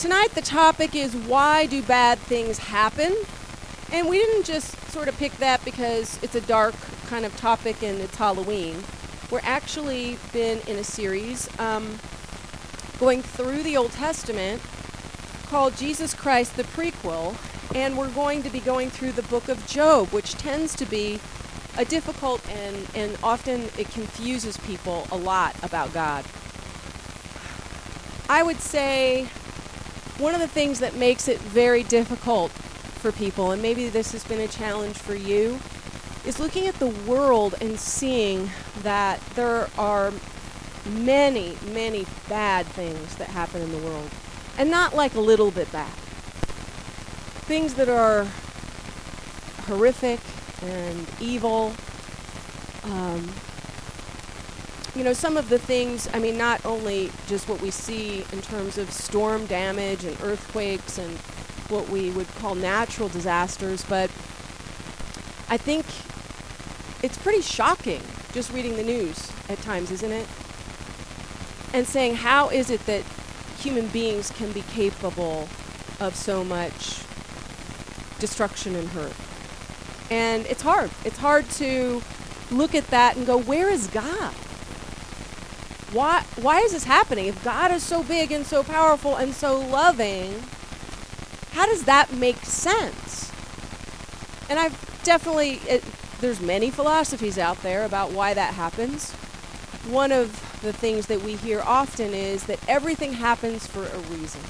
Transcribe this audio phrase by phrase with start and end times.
[0.00, 3.14] tonight the topic is why do bad things happen?
[3.92, 6.74] And we didn't just sort of pick that because it's a dark
[7.08, 8.82] kind of topic and it's Halloween.
[9.30, 11.98] We're actually been in a series um,
[12.98, 14.62] going through the Old Testament
[15.48, 17.36] called Jesus Christ the Prequel,
[17.74, 21.20] and we're going to be going through the book of Job, which tends to be
[21.76, 26.24] a difficult and, and often it confuses people a lot about God.
[28.30, 29.28] I would say
[30.20, 34.22] one of the things that makes it very difficult for people, and maybe this has
[34.24, 35.58] been a challenge for you,
[36.26, 38.50] is looking at the world and seeing
[38.82, 40.12] that there are
[40.86, 44.10] many, many bad things that happen in the world.
[44.58, 45.90] And not like a little bit bad.
[47.46, 48.26] Things that are
[49.64, 50.20] horrific
[50.62, 51.72] and evil.
[52.84, 53.32] Um,
[54.94, 58.42] you know, some of the things, I mean, not only just what we see in
[58.42, 61.16] terms of storm damage and earthquakes and
[61.68, 64.10] what we would call natural disasters, but
[65.48, 65.86] I think
[67.04, 70.26] it's pretty shocking just reading the news at times, isn't it?
[71.72, 73.04] And saying, how is it that
[73.58, 75.48] human beings can be capable
[76.00, 77.02] of so much
[78.18, 79.14] destruction and hurt?
[80.10, 80.90] And it's hard.
[81.04, 82.02] It's hard to
[82.50, 84.34] look at that and go, where is God?
[85.92, 87.26] Why, why is this happening?
[87.26, 90.42] If God is so big and so powerful and so loving,
[91.52, 93.32] how does that make sense?
[94.48, 95.84] And I've definitely, it,
[96.20, 99.12] there's many philosophies out there about why that happens.
[99.88, 104.42] One of the things that we hear often is that everything happens for a reason.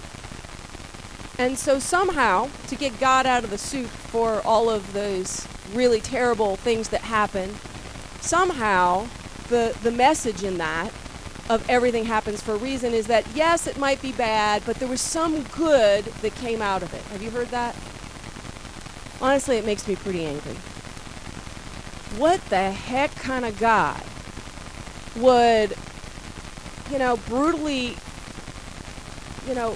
[1.39, 6.01] And so somehow, to get God out of the soup for all of those really
[6.01, 7.55] terrible things that happen,
[8.21, 9.07] somehow
[9.49, 10.93] the the message in that
[11.51, 14.89] of everything happens for a reason is that yes, it might be bad, but there
[14.89, 17.03] was some good that came out of it.
[17.07, 17.75] Have you heard that?
[19.21, 20.55] Honestly, it makes me pretty angry.
[22.19, 24.01] What the heck kind of God
[25.17, 25.77] would,
[26.93, 27.97] you know, brutally,
[29.49, 29.75] you know,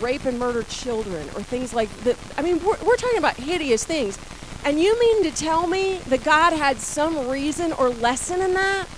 [0.00, 2.18] rape and murder children or things like that?
[2.36, 4.18] I mean, we're, we're talking about hideous things.
[4.64, 8.88] And you mean to tell me that God had some reason or lesson in that?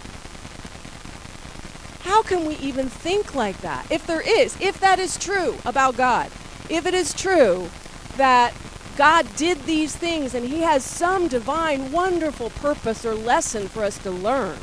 [2.06, 3.90] How can we even think like that?
[3.90, 6.30] If there is, if that is true about God,
[6.70, 7.68] if it is true
[8.16, 8.54] that
[8.96, 13.98] God did these things and He has some divine, wonderful purpose or lesson for us
[13.98, 14.56] to learn,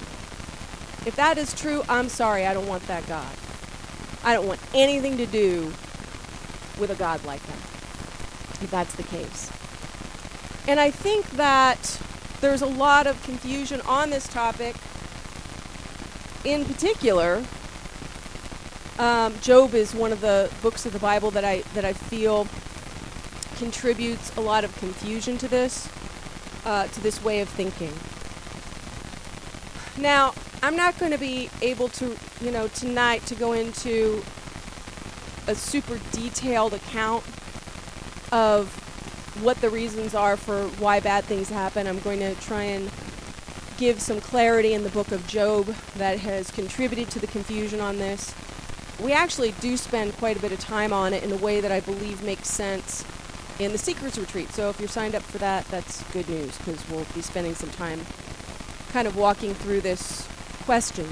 [1.06, 3.36] if that is true, I'm sorry, I don't want that God.
[4.24, 5.74] I don't want anything to do
[6.80, 9.52] with a God like that, if that's the case.
[10.66, 12.00] And I think that
[12.40, 14.78] there's a lot of confusion on this topic
[16.44, 17.44] in particular,
[19.00, 22.48] um, Job is one of the books of the Bible that I that I feel
[23.58, 25.90] contributes a lot of confusion to this
[26.66, 27.94] uh, to this way of thinking.
[29.98, 34.24] Now, I'm not going to be able to, you know, tonight to go into
[35.48, 37.24] a super detailed account
[38.31, 38.80] of
[39.42, 41.86] what the reasons are for why bad things happen.
[41.88, 42.90] I'm going to try and
[43.83, 45.66] give some clarity in the book of Job
[45.97, 48.33] that has contributed to the confusion on this.
[48.97, 51.69] We actually do spend quite a bit of time on it in a way that
[51.69, 53.03] I believe makes sense
[53.59, 54.51] in the Seekers Retreat.
[54.51, 57.71] So if you're signed up for that, that's good news because we'll be spending some
[57.71, 57.99] time
[58.94, 60.29] kind of walking through this
[60.63, 61.09] question.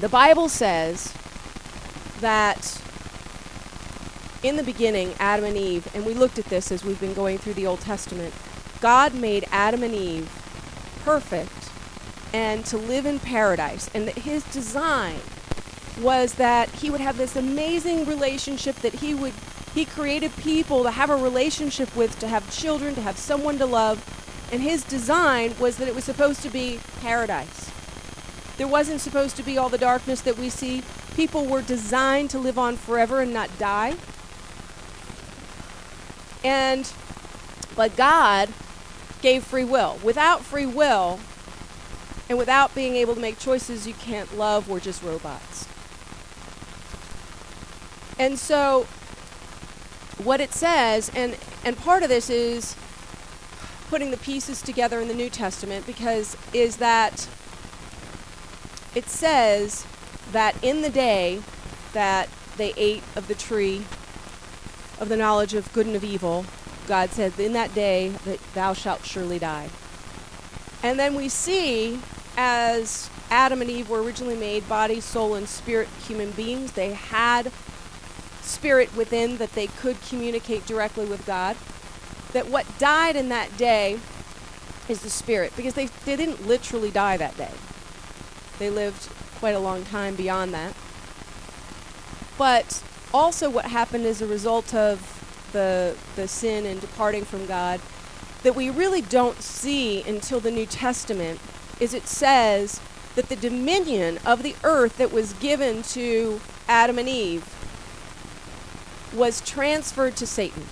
[0.00, 1.14] The Bible says
[2.18, 2.82] that
[4.42, 7.38] in the beginning, Adam and Eve, and we looked at this as we've been going
[7.38, 8.34] through the Old Testament,
[8.80, 10.28] God made Adam and Eve
[11.04, 11.47] perfect
[12.32, 13.90] and to live in paradise.
[13.94, 15.16] And that his design
[16.00, 19.32] was that he would have this amazing relationship that he would
[19.74, 23.66] he created people to have a relationship with, to have children, to have someone to
[23.66, 24.02] love.
[24.50, 27.70] And his design was that it was supposed to be paradise.
[28.56, 30.82] There wasn't supposed to be all the darkness that we see.
[31.14, 33.94] People were designed to live on forever and not die.
[36.42, 36.90] And
[37.76, 38.48] but God
[39.20, 39.98] gave free will.
[40.02, 41.20] Without free will,
[42.28, 45.66] and without being able to make choices you can't love, we're just robots.
[48.18, 48.86] And so,
[50.22, 52.76] what it says, and, and part of this is
[53.88, 57.28] putting the pieces together in the New Testament, because is that
[58.94, 59.86] it says
[60.32, 61.40] that in the day
[61.92, 63.84] that they ate of the tree
[65.00, 66.44] of the knowledge of good and of evil,
[66.86, 69.70] God said, in that day that thou shalt surely die.
[70.82, 72.00] And then we see
[72.40, 77.50] as Adam and Eve were originally made body, soul, and spirit human beings, they had
[78.42, 81.56] spirit within that they could communicate directly with God.
[82.32, 83.98] That what died in that day
[84.88, 87.50] is the spirit, because they, they didn't literally die that day.
[88.60, 89.08] They lived
[89.40, 90.74] quite a long time beyond that.
[92.38, 97.80] But also, what happened as a result of the, the sin and departing from God
[98.44, 101.40] that we really don't see until the New Testament
[101.80, 102.80] is it says
[103.14, 107.54] that the dominion of the earth that was given to Adam and Eve
[109.14, 110.64] was transferred to Satan.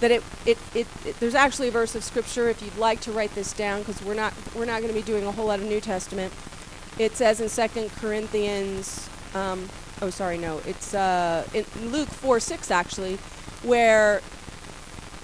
[0.00, 3.12] That it, it, it, it there's actually a verse of scripture if you'd like to
[3.12, 5.58] write this down because we're not we're not going to be doing a whole lot
[5.60, 6.32] of New Testament.
[6.98, 9.68] It says in Second Corinthians, um,
[10.00, 13.16] oh sorry no, it's uh, in Luke four six actually,
[13.62, 14.22] where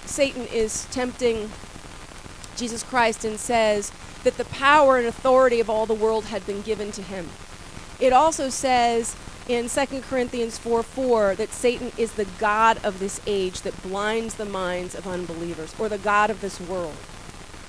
[0.05, 1.49] Satan is tempting
[2.55, 3.91] Jesus Christ and says
[4.25, 7.29] that the power and authority of all the world had been given to him.
[7.99, 9.15] It also says
[9.47, 14.35] in 2 Corinthians 4 4 that Satan is the God of this age that blinds
[14.35, 16.95] the minds of unbelievers, or the God of this world.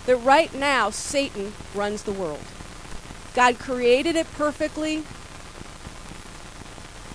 [0.06, 2.44] That right now, Satan runs the world.
[3.34, 5.04] God created it perfectly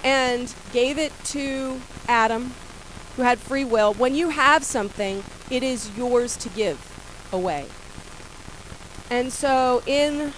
[0.03, 2.53] and gave it to Adam
[3.15, 6.79] who had free will, when you have something, it is yours to give
[7.31, 7.65] away.
[9.11, 10.33] And so in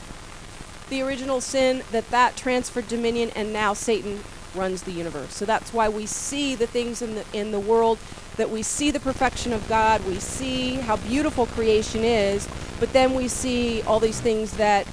[0.90, 4.22] the original sin that that transferred dominion and now Satan
[4.56, 5.34] runs the universe.
[5.36, 8.00] So that's why we see the things in the in the world
[8.38, 12.48] that we see the perfection of God, we see how beautiful creation is,
[12.80, 14.88] but then we see all these things that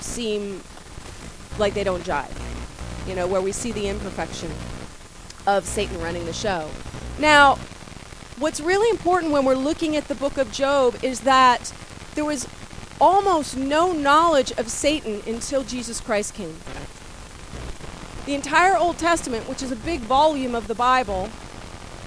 [0.00, 0.60] seem
[1.58, 2.30] like they don't jive.
[3.08, 4.50] You know, where we see the imperfection
[5.46, 6.68] of Satan running the show.
[7.18, 7.54] Now,
[8.38, 11.72] what's really important when we're looking at the book of Job is that
[12.14, 12.46] there was
[13.00, 16.56] almost no knowledge of Satan until Jesus Christ came.
[18.24, 21.30] The entire Old Testament, which is a big volume of the Bible,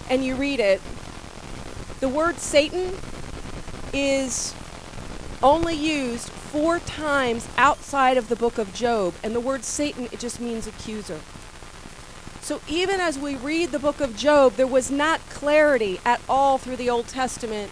[0.10, 0.82] and you read it,
[2.00, 2.98] the word Satan
[3.94, 4.54] is
[5.42, 10.20] only used four times outside of the book of Job, and the word Satan, it
[10.20, 11.20] just means accuser.
[12.42, 16.58] So even as we read the book of Job, there was not clarity at all
[16.58, 17.72] through the Old Testament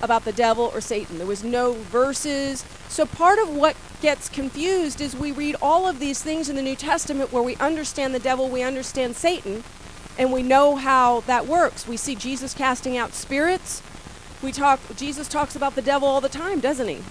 [0.00, 1.18] about the devil or Satan.
[1.18, 2.64] There was no verses.
[2.88, 6.62] So part of what gets confused is we read all of these things in the
[6.62, 9.64] New Testament where we understand the devil, we understand Satan,
[10.18, 11.86] and we know how that works.
[11.86, 13.82] We see Jesus casting out spirits.
[14.42, 17.02] We talk Jesus talks about the devil all the time, doesn't he?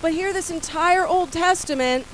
[0.00, 2.06] But here this entire Old Testament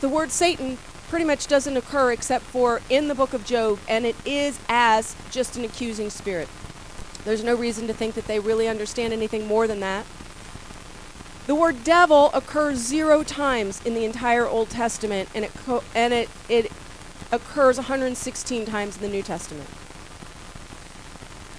[0.00, 4.04] the word Satan pretty much doesn't occur except for in the book of Job, and
[4.04, 6.48] it is as just an accusing spirit.
[7.24, 10.06] There's no reason to think that they really understand anything more than that.
[11.46, 16.12] The word devil occurs zero times in the entire Old Testament, and it co- and
[16.12, 16.72] it it
[17.30, 19.68] occurs 116 times in the New Testament.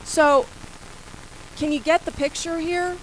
[0.04, 0.46] So,
[1.56, 2.98] can you get the picture here?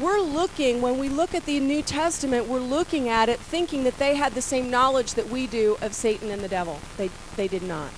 [0.00, 3.98] We're looking, when we look at the New Testament, we're looking at it thinking that
[3.98, 6.80] they had the same knowledge that we do of Satan and the devil.
[6.96, 7.90] They, they did not.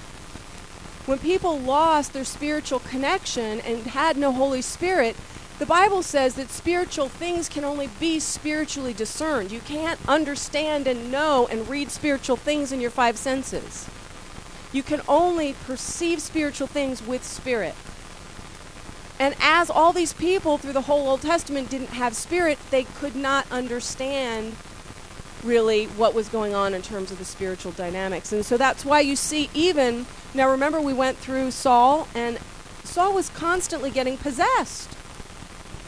[1.07, 5.17] When people lost their spiritual connection and had no Holy Spirit,
[5.59, 9.51] the Bible says that spiritual things can only be spiritually discerned.
[9.51, 13.89] You can't understand and know and read spiritual things in your five senses.
[14.73, 17.75] You can only perceive spiritual things with spirit.
[19.19, 23.17] And as all these people through the whole Old Testament didn't have spirit, they could
[23.17, 24.55] not understand
[25.43, 28.33] really what was going on in terms of the spiritual dynamics.
[28.33, 32.39] And so that's why you see even now remember we went through Saul and
[32.85, 34.91] Saul was constantly getting possessed.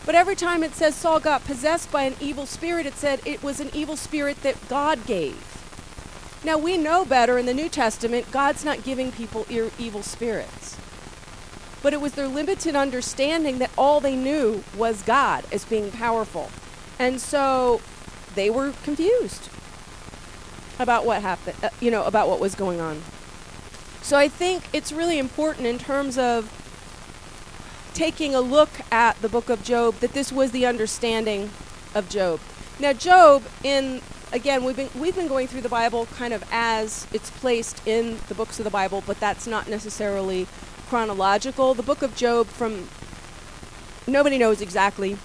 [0.07, 3.43] But every time it says Saul got possessed by an evil spirit, it said it
[3.43, 5.45] was an evil spirit that God gave.
[6.45, 10.79] Now we know better in the New Testament, God's not giving people e- evil spirits
[11.83, 16.51] but it was their limited understanding that all they knew was God as being powerful.
[16.99, 17.81] And so
[18.35, 19.49] they were confused
[20.79, 23.03] about what happened, uh, you know, about what was going on.
[24.03, 26.51] So I think it's really important in terms of
[27.95, 31.51] taking a look at the book of Job that this was the understanding
[31.95, 32.41] of Job.
[32.79, 34.01] Now Job in
[34.33, 38.19] again we've been we've been going through the Bible kind of as it's placed in
[38.29, 40.47] the books of the Bible, but that's not necessarily
[40.89, 41.75] chronological.
[41.75, 42.89] The book of Job from
[44.07, 45.19] nobody knows exactly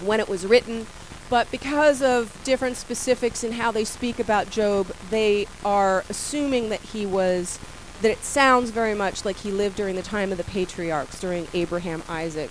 [0.00, 0.86] when it was written,
[1.28, 6.80] but because of different specifics in how they speak about Job, they are assuming that
[6.80, 7.58] he was
[8.02, 11.48] that it sounds very much like he lived during the time of the patriarchs, during
[11.54, 12.50] Abraham, Isaac,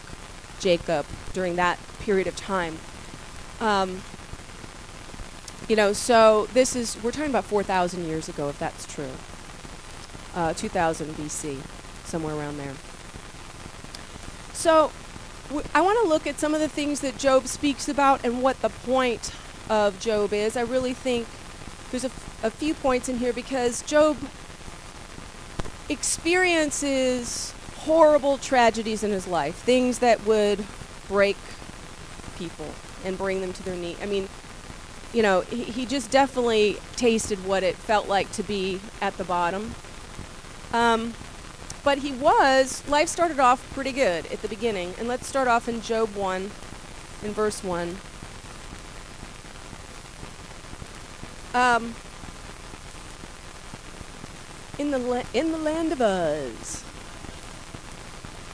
[0.60, 2.77] Jacob, during that period of time.
[3.62, 4.01] Um,
[5.68, 9.10] You know, so this is, we're talking about 4,000 years ago, if that's true.
[10.36, 11.58] Uh, 2000 BC,
[12.05, 12.74] somewhere around there.
[14.53, 14.91] So
[15.50, 18.41] w- I want to look at some of the things that Job speaks about and
[18.41, 19.31] what the point
[19.69, 20.55] of Job is.
[20.57, 21.27] I really think
[21.91, 24.17] there's a, f- a few points in here because Job
[25.89, 30.65] experiences horrible tragedies in his life, things that would
[31.07, 31.38] break
[32.38, 33.95] people and bring them to their knee.
[34.01, 34.27] I mean,
[35.13, 39.24] you know, he, he just definitely tasted what it felt like to be at the
[39.24, 39.75] bottom.
[40.74, 41.13] Um,
[41.86, 44.96] but he was, life started off pretty good at the beginning.
[44.98, 47.96] And let's start off in Job 1, in verse 1.
[51.54, 51.96] Um,
[54.77, 56.84] in the la- in the land of Uz.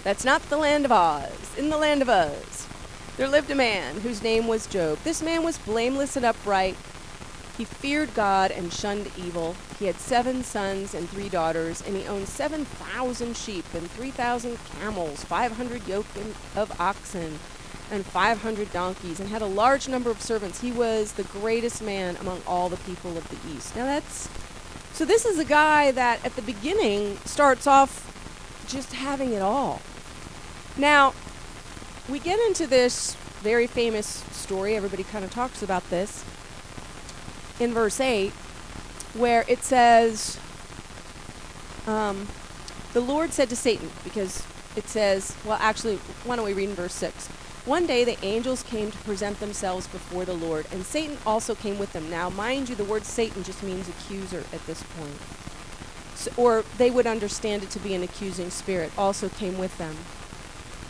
[0.03, 1.57] That's not the land of Oz.
[1.57, 2.67] In the land of Uz,
[3.17, 4.99] there lived a man whose name was Job.
[5.03, 6.75] This man was blameless and upright.
[7.61, 9.55] He feared God and shunned evil.
[9.77, 15.23] He had seven sons and three daughters, and he owned 7,000 sheep and 3,000 camels,
[15.25, 16.07] 500 yoke
[16.55, 17.37] of oxen,
[17.91, 20.61] and 500 donkeys, and had a large number of servants.
[20.61, 23.75] He was the greatest man among all the people of the East.
[23.75, 24.27] Now that's
[24.93, 29.83] so this is a guy that at the beginning starts off just having it all.
[30.77, 31.13] Now,
[32.09, 33.13] we get into this
[33.43, 36.25] very famous story, everybody kind of talks about this,
[37.61, 38.31] in verse 8,
[39.13, 40.39] where it says,
[41.85, 42.27] um,
[42.93, 44.43] The Lord said to Satan, because
[44.75, 47.27] it says, well, actually, why don't we read in verse 6?
[47.65, 51.77] One day the angels came to present themselves before the Lord, and Satan also came
[51.77, 52.09] with them.
[52.09, 55.19] Now, mind you, the word Satan just means accuser at this point.
[56.15, 59.95] So, or they would understand it to be an accusing spirit, also came with them.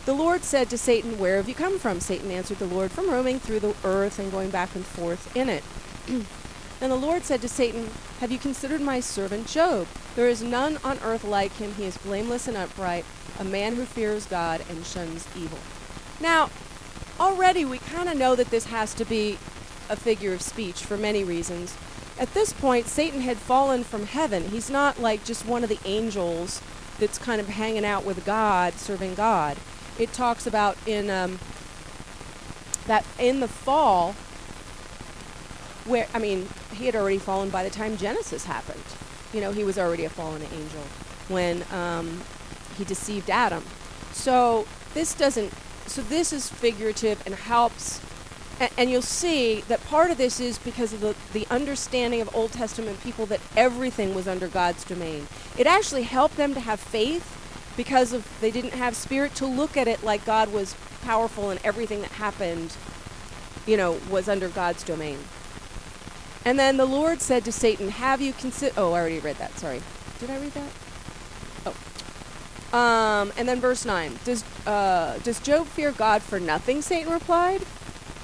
[0.06, 2.00] The Lord said to Satan, Where have you come from?
[2.00, 5.50] Satan answered the Lord, From roaming through the earth and going back and forth in
[5.50, 5.64] it.
[6.82, 9.86] then the Lord said to Satan, Have you considered my servant Job?
[10.16, 11.74] There is none on earth like him.
[11.74, 13.04] He is blameless and upright,
[13.38, 15.60] a man who fears God and shuns evil.
[16.20, 16.50] Now,
[17.20, 19.38] already we kind of know that this has to be
[19.88, 21.76] a figure of speech for many reasons.
[22.18, 24.48] At this point, Satan had fallen from heaven.
[24.48, 26.60] He's not like just one of the angels
[26.98, 29.56] that's kind of hanging out with God, serving God.
[30.00, 31.38] It talks about in um,
[32.88, 34.16] that in the fall,
[35.84, 38.84] where I mean, he had already fallen by the time Genesis happened.
[39.32, 40.82] You know, he was already a fallen angel
[41.28, 42.22] when um,
[42.76, 43.64] he deceived Adam.
[44.12, 45.52] So this doesn't
[45.86, 48.00] so this is figurative and helps
[48.60, 52.34] and, and, you'll see that part of this is because of the, the understanding of
[52.34, 55.26] Old Testament people that everything was under God's domain.
[55.58, 59.76] It actually helped them to have faith because of they didn't have spirit to look
[59.76, 62.76] at it like God was powerful and everything that happened,
[63.66, 65.18] you know, was under God's domain.
[66.44, 68.74] And then the Lord said to Satan, Have you considered.
[68.76, 69.56] Oh, I already read that.
[69.58, 69.80] Sorry.
[70.18, 70.70] Did I read that?
[71.66, 72.78] Oh.
[72.78, 74.18] Um, and then verse 9.
[74.24, 76.82] Does, uh, does Job fear God for nothing?
[76.82, 77.62] Satan replied.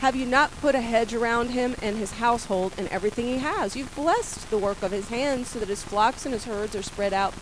[0.00, 3.74] Have you not put a hedge around him and his household and everything he has?
[3.74, 6.82] You've blessed the work of his hands so that his flocks and his herds are
[6.82, 7.34] spread out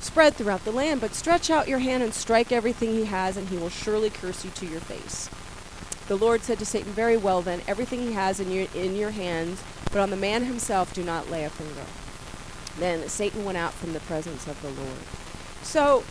[0.00, 3.48] spread throughout the land, but stretch out your hand and strike everything he has, and
[3.48, 5.28] he will surely curse you to your face.
[6.12, 9.12] The Lord said to Satan, Very well then, everything he has in your in your
[9.12, 11.86] hands, but on the man himself do not lay a finger.
[12.78, 14.98] Then Satan went out from the presence of the Lord.
[15.62, 16.04] So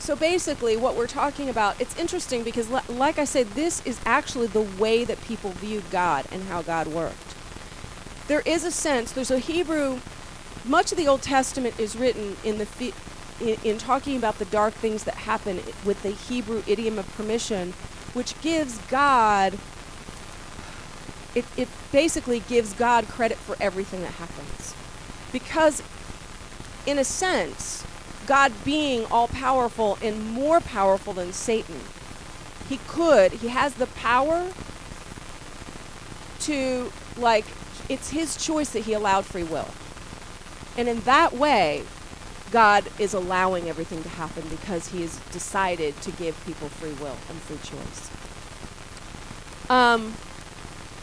[0.00, 4.48] so basically, what we're talking about, it's interesting because, like I said, this is actually
[4.48, 7.36] the way that people viewed God and how God worked.
[8.26, 10.00] There is a sense, there's a Hebrew,
[10.64, 12.92] much of the Old Testament is written in the
[13.40, 17.74] in, in talking about the dark things that happen with the Hebrew idiom of permission,
[18.14, 19.58] which gives God,
[21.34, 24.74] it, it basically gives God credit for everything that happens.
[25.32, 25.82] Because,
[26.86, 27.86] in a sense,
[28.26, 31.80] God being all powerful and more powerful than Satan,
[32.68, 34.52] he could, he has the power
[36.40, 37.44] to, like,
[37.88, 39.68] it's his choice that he allowed free will.
[40.76, 41.84] And in that way,
[42.52, 47.16] God is allowing everything to happen because he has decided to give people free will
[47.28, 48.10] and free choice.
[49.70, 50.14] Um,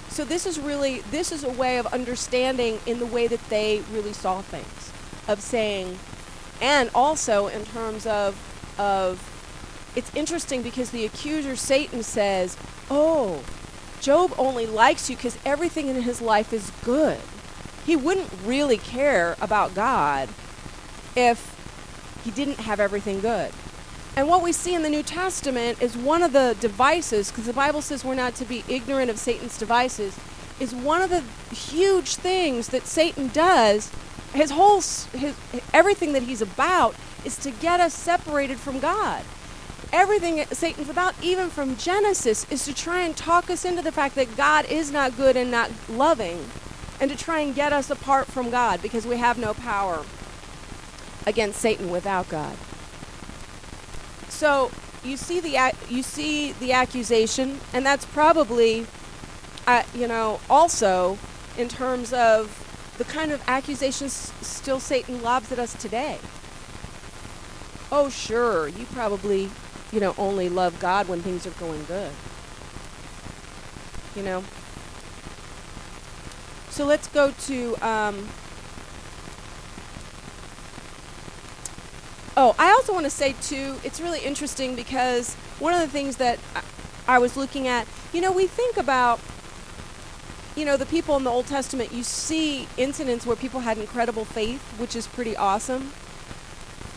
[0.09, 3.81] so this is really this is a way of understanding in the way that they
[3.91, 4.91] really saw things,
[5.27, 5.97] of saying,
[6.61, 8.35] and also in terms of
[8.77, 9.25] of
[9.95, 12.57] it's interesting because the accuser Satan says,
[12.91, 13.43] "Oh,
[14.01, 17.19] Job only likes you because everything in his life is good.
[17.85, 20.29] He wouldn't really care about God
[21.15, 21.55] if
[22.23, 23.51] he didn't have everything good."
[24.15, 27.53] And what we see in the New Testament is one of the devices, because the
[27.53, 30.15] Bible says we're not to be ignorant of Satan's devices.
[30.59, 31.23] is one of the
[31.55, 33.89] huge things that Satan does.
[34.33, 35.35] His whole his
[35.73, 39.23] everything that he's about is to get us separated from God.
[39.91, 44.15] Everything Satan's about, even from Genesis, is to try and talk us into the fact
[44.15, 46.49] that God is not good and not loving,
[46.99, 50.03] and to try and get us apart from God because we have no power
[51.29, 52.57] against Satan without God.
[54.29, 54.71] So
[55.03, 58.87] you see the you see the accusation, and that's probably,
[59.67, 61.17] uh, you know, also
[61.57, 62.65] in terms of
[62.97, 66.17] the kind of accusations still Satan lobs at us today.
[67.91, 69.49] Oh, sure, you probably,
[69.91, 72.11] you know, only love God when things are going good.
[74.15, 74.43] You know.
[76.71, 77.87] So let's go to.
[77.87, 78.27] Um,
[82.41, 86.15] Oh, I also want to say too, it's really interesting because one of the things
[86.15, 86.39] that
[87.05, 89.19] I was looking at, you know, we think about,
[90.55, 94.23] you know, the people in the Old Testament, you see incidents where people had incredible
[94.23, 95.91] faith, which is pretty awesome.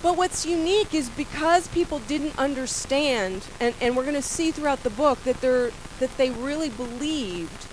[0.00, 4.84] But what's unique is because people didn't understand, and, and we're going to see throughout
[4.84, 7.66] the book that they're that they really believed,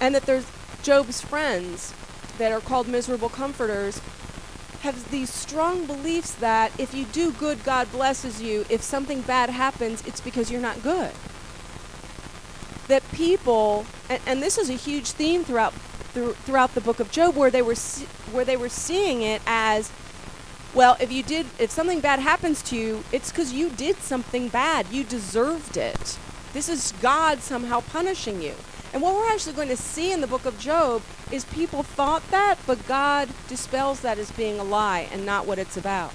[0.00, 0.50] and that there's
[0.82, 1.92] Job's friends
[2.38, 4.00] that are called miserable comforters
[4.80, 8.64] have these strong beliefs that if you do good, God blesses you.
[8.70, 11.12] If something bad happens, it's because you're not good.
[12.88, 15.74] That people, and, and this is a huge theme throughout
[16.12, 19.42] through, throughout the book of Job, where they were see, where they were seeing it
[19.46, 19.92] as,
[20.74, 24.48] well, if you did, if something bad happens to you, it's because you did something
[24.48, 24.86] bad.
[24.90, 26.18] You deserved it.
[26.52, 28.54] This is God somehow punishing you.
[28.92, 32.28] And what we're actually going to see in the book of Job is people thought
[32.30, 36.12] that, but God dispels that as being a lie and not what it's about.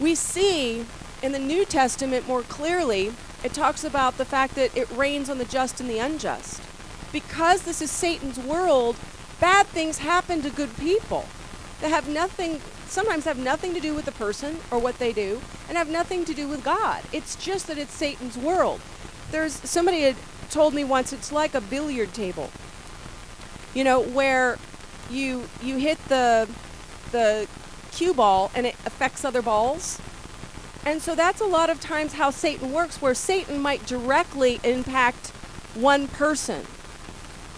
[0.00, 0.86] We see
[1.22, 3.12] in the New Testament more clearly,
[3.44, 6.62] it talks about the fact that it rains on the just and the unjust.
[7.12, 8.96] Because this is Satan's world,
[9.38, 11.26] bad things happen to good people
[11.80, 15.40] that have nothing, sometimes have nothing to do with the person or what they do,
[15.68, 17.02] and have nothing to do with God.
[17.12, 18.80] It's just that it's Satan's world.
[19.30, 20.16] There's somebody had
[20.50, 22.50] told me once it's like a billiard table.
[23.74, 24.58] You know, where
[25.10, 26.48] you you hit the
[27.12, 27.48] the
[27.92, 30.00] cue ball and it affects other balls.
[30.84, 35.28] And so that's a lot of times how Satan works where Satan might directly impact
[35.74, 36.66] one person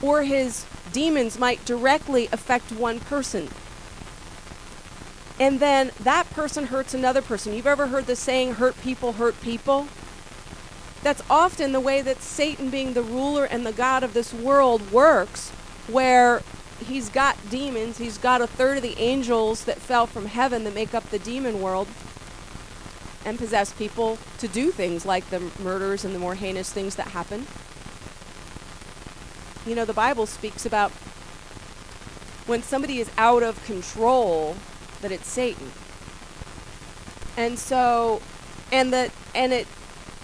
[0.02, 3.48] or his demons might directly affect one person.
[5.38, 7.54] And then that person hurts another person.
[7.54, 9.88] You've ever heard the saying hurt people hurt people?
[11.02, 14.92] That's often the way that Satan, being the ruler and the God of this world,
[14.92, 15.50] works,
[15.88, 16.42] where
[16.84, 20.74] he's got demons, he's got a third of the angels that fell from heaven that
[20.74, 21.88] make up the demon world
[23.24, 27.08] and possess people to do things like the murders and the more heinous things that
[27.08, 27.46] happen.
[29.66, 30.90] You know, the Bible speaks about
[32.46, 34.56] when somebody is out of control,
[35.00, 35.70] that it's Satan.
[37.36, 38.20] And so,
[38.72, 39.66] and that, and it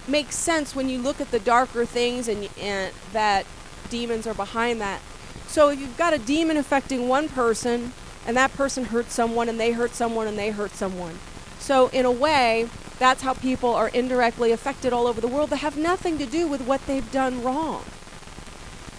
[0.08, 3.46] makes sense when you look at the darker things and, and that
[3.90, 5.00] demons are behind that.
[5.46, 7.92] So if you've got a demon affecting one person
[8.26, 11.18] and that person hurts someone and they hurt someone and they hurt someone.
[11.58, 12.68] So in a way,
[12.98, 16.46] that's how people are indirectly affected all over the world that have nothing to do
[16.46, 17.84] with what they've done wrong.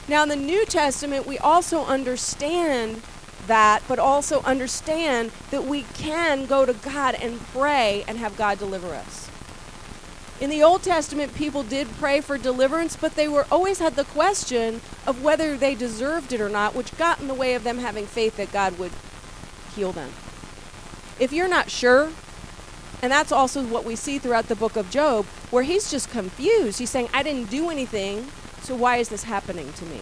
[0.08, 3.02] Now in the New Testament, we also understand
[3.48, 8.58] that, but also understand that we can go to God and pray and have God
[8.58, 9.29] deliver us.
[10.39, 14.06] In the Old Testament, people did pray for deliverance, but they were always had the
[14.06, 17.80] question of whether they deserved it or not, which got in the way of them
[17.80, 18.93] having faith that God would
[19.75, 20.12] heal them.
[21.19, 22.10] If you're not sure,
[23.02, 26.80] and that's also what we see throughout the book of Job, where he's just confused.
[26.80, 29.99] He's saying, I didn't do anything, so why is this happening to me?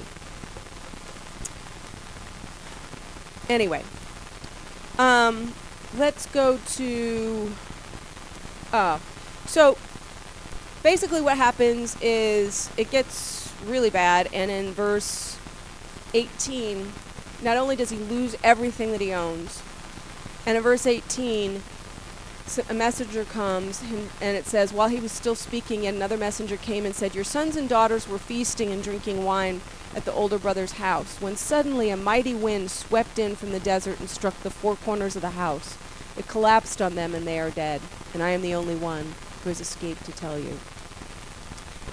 [3.49, 3.83] Anyway,
[4.99, 5.53] um,
[5.97, 7.51] let's go to.
[8.73, 8.99] Uh,
[9.45, 9.77] so
[10.87, 15.37] basically what happens is it gets really bad and in verse
[16.13, 16.93] 18
[17.41, 19.61] not only does he lose everything that he owns
[20.45, 21.61] and in verse 18
[22.69, 23.83] a messenger comes
[24.21, 27.25] and it says while he was still speaking yet another messenger came and said your
[27.25, 29.59] sons and daughters were feasting and drinking wine
[29.93, 33.99] at the older brother's house when suddenly a mighty wind swept in from the desert
[33.99, 35.77] and struck the four corners of the house.
[36.15, 37.81] It collapsed on them and they are dead
[38.13, 40.57] and i am the only one who has escaped to tell you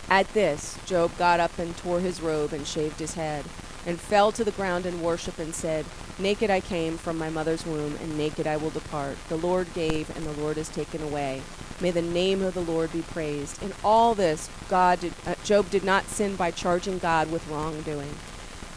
[0.08, 3.44] at this, Job got up and tore his robe and shaved his head,
[3.86, 5.84] and fell to the ground in worship and said,
[6.18, 9.16] Naked I came from my mother's womb, and naked I will depart.
[9.28, 11.42] The Lord gave, and the Lord has taken away.
[11.80, 13.62] May the name of the Lord be praised.
[13.62, 18.14] In all this, God did, uh, Job did not sin by charging God with wrongdoing.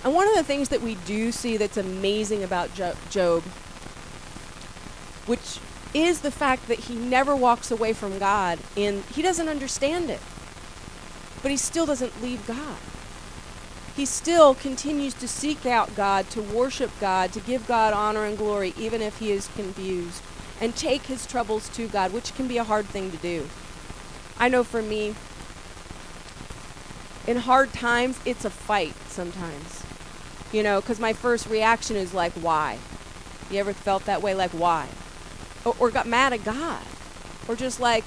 [0.04, 3.44] And one of the things that we do see that's amazing about Jo- Job,
[5.26, 5.60] which
[5.94, 10.20] is the fact that he never walks away from God and he doesn't understand it.
[11.42, 12.78] But he still doesn't leave God.
[13.96, 18.38] He still continues to seek out God, to worship God, to give God honor and
[18.38, 20.22] glory, even if he is confused,
[20.62, 23.48] and take his troubles to God, which can be a hard thing to do.
[24.40, 25.16] I know for me,
[27.26, 29.84] in hard times, it's a fight sometimes.
[30.52, 32.78] You know, because my first reaction is like, why?
[33.50, 34.36] You ever felt that way?
[34.36, 34.88] Like, why?
[35.66, 36.84] Or, or got mad at God?
[37.48, 38.06] Or just like,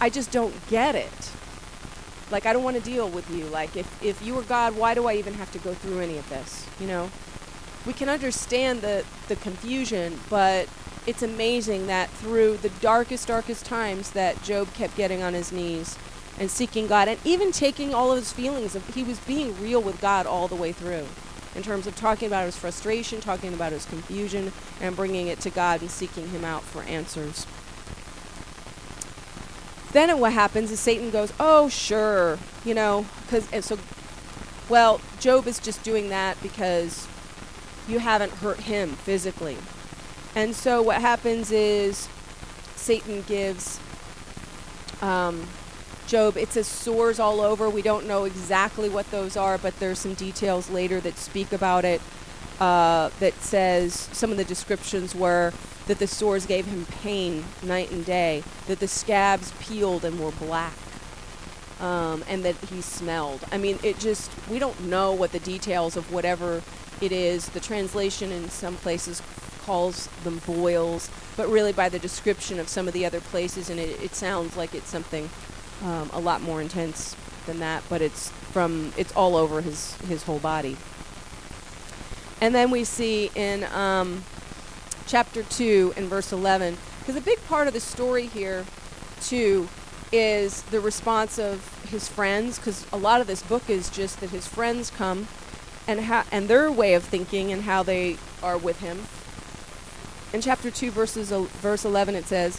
[0.00, 1.32] I just don't get it.
[2.30, 3.44] Like, I don't want to deal with you.
[3.46, 6.18] Like, if, if you were God, why do I even have to go through any
[6.18, 6.66] of this?
[6.78, 7.10] You know?
[7.86, 10.68] We can understand the, the confusion, but
[11.06, 15.96] it's amazing that through the darkest, darkest times that Job kept getting on his knees
[16.38, 19.80] and seeking God and even taking all of his feelings of he was being real
[19.80, 21.06] with God all the way through
[21.54, 25.50] in terms of talking about his frustration, talking about his confusion and bringing it to
[25.50, 27.46] God and seeking him out for answers.
[29.92, 33.06] Then what happens is Satan goes, "Oh, sure." You know,
[33.52, 33.78] and so
[34.68, 37.06] well, Job is just doing that because
[37.88, 39.56] you haven't hurt him physically.
[40.34, 42.08] And so what happens is
[42.76, 43.80] Satan gives
[45.00, 45.46] um,
[46.06, 47.68] Job, it says sores all over.
[47.68, 51.84] We don't know exactly what those are, but there's some details later that speak about
[51.84, 52.00] it.
[52.60, 55.52] Uh, that says some of the descriptions were
[55.86, 60.32] that the sores gave him pain night and day, that the scabs peeled and were
[60.32, 60.74] black,
[61.78, 63.44] um, and that he smelled.
[63.52, 66.62] I mean, it just, we don't know what the details of whatever
[67.00, 67.48] it is.
[67.50, 69.22] The translation in some places
[69.62, 73.78] calls them boils, but really by the description of some of the other places, and
[73.78, 75.30] it, it sounds like it's something
[75.84, 77.14] um, a lot more intense
[77.46, 80.76] than that, but it's from, it's all over his, his whole body.
[82.40, 84.24] And then we see in um,
[85.06, 88.64] chapter 2 and verse 11, because a big part of the story here,
[89.20, 89.68] too,
[90.12, 94.30] is the response of his friends, because a lot of this book is just that
[94.30, 95.26] his friends come
[95.88, 99.06] and, ha- and their way of thinking and how they are with him.
[100.32, 102.58] In chapter 2, verses el- verse 11, it says,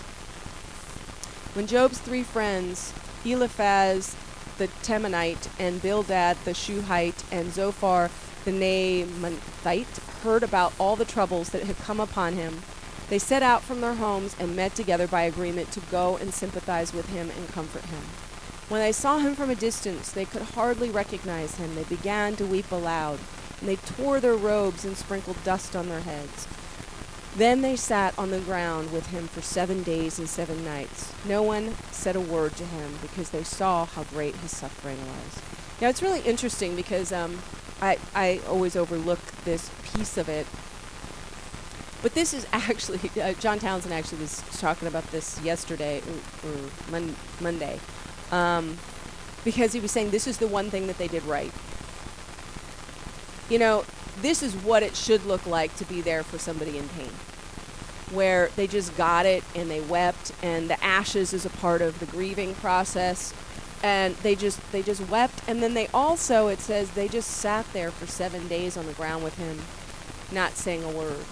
[1.54, 4.16] When Job's three friends, Eliphaz
[4.58, 8.10] the Temanite, and Bildad the Shuhite, and Zophar
[8.50, 12.62] the Naamathite heard about all the troubles that had come upon him,
[13.10, 16.94] they set out from their homes and met together by agreement to go and sympathize
[16.94, 18.02] with him and comfort him.
[18.70, 21.74] When they saw him from a distance, they could hardly recognize him.
[21.74, 23.20] They began to weep aloud,
[23.60, 26.48] and they tore their robes and sprinkled dust on their heads.
[27.36, 31.14] Then they sat on the ground with him for seven days and seven nights.
[31.26, 35.42] No one said a word to him because they saw how great his suffering was.
[35.82, 37.42] Now it's really interesting because um,
[37.82, 40.46] I, I always overlook this piece of it.
[42.02, 46.56] But this is actually, uh, John Townsend actually was talking about this yesterday or, or
[46.92, 47.80] mon- Monday.
[48.32, 48.78] Um,
[49.44, 51.52] because he was saying this is the one thing that they did right.
[53.50, 53.86] You know,
[54.22, 57.10] this is what it should look like to be there for somebody in pain.
[58.12, 62.00] Where they just got it and they wept, and the ashes is a part of
[62.00, 63.34] the grieving process
[63.84, 65.42] and they just they just wept.
[65.48, 68.94] And then they also it says they just sat there for seven days on the
[68.94, 69.60] ground with him
[70.32, 71.26] not saying a word.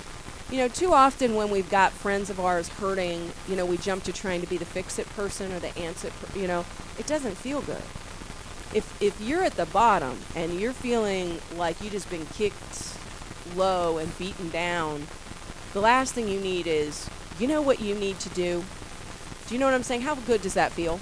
[0.49, 4.03] You know too often when we've got friends of ours hurting you know we jump
[4.05, 6.65] to trying to be the fix it person or the answer per- you know
[6.97, 7.83] it doesn't feel good.
[8.73, 12.97] If if you're at the bottom and you're feeling like you just been kicked
[13.55, 15.07] low and beaten down
[15.73, 18.63] the last thing you need is you know what you need to do?
[19.47, 20.01] Do you know what i'm saying?
[20.01, 20.99] How good does that feel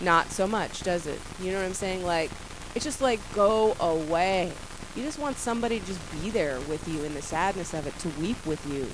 [0.00, 1.20] not so much, does it?
[1.40, 2.04] You know what I'm saying?
[2.04, 2.30] Like,
[2.74, 4.52] it's just like go away.
[4.94, 7.98] You just want somebody to just be there with you in the sadness of it,
[8.00, 8.86] to weep with you.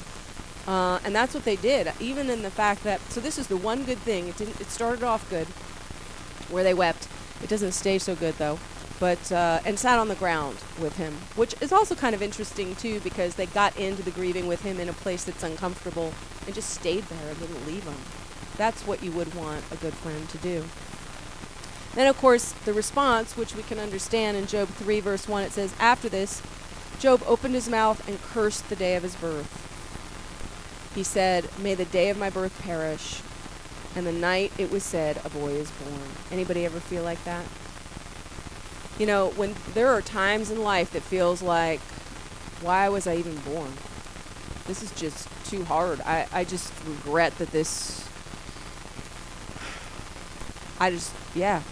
[0.72, 3.00] Uh, and that's what they did, even in the fact that.
[3.10, 4.28] So this is the one good thing.
[4.28, 4.60] It didn't.
[4.60, 5.46] It started off good,
[6.52, 7.08] where they wept.
[7.42, 8.58] It doesn't stay so good though.
[9.00, 12.76] But uh, and sat on the ground with him, which is also kind of interesting
[12.76, 16.14] too, because they got into the grieving with him in a place that's uncomfortable
[16.46, 17.96] and just stayed there and didn't leave him.
[18.56, 20.64] That's what you would want a good friend to do.
[21.94, 25.52] Then, of course, the response, which we can understand in Job 3, verse 1, it
[25.52, 26.42] says, After this,
[26.98, 29.58] Job opened his mouth and cursed the day of his birth.
[30.94, 33.20] He said, May the day of my birth perish,
[33.94, 36.00] and the night it was said, A boy is born.
[36.30, 37.44] Anybody ever feel like that?
[38.98, 41.80] You know, when there are times in life that feels like,
[42.60, 43.72] why was I even born?
[44.66, 46.00] This is just too hard.
[46.02, 48.08] I, I just regret that this.
[50.78, 51.62] I just, yeah,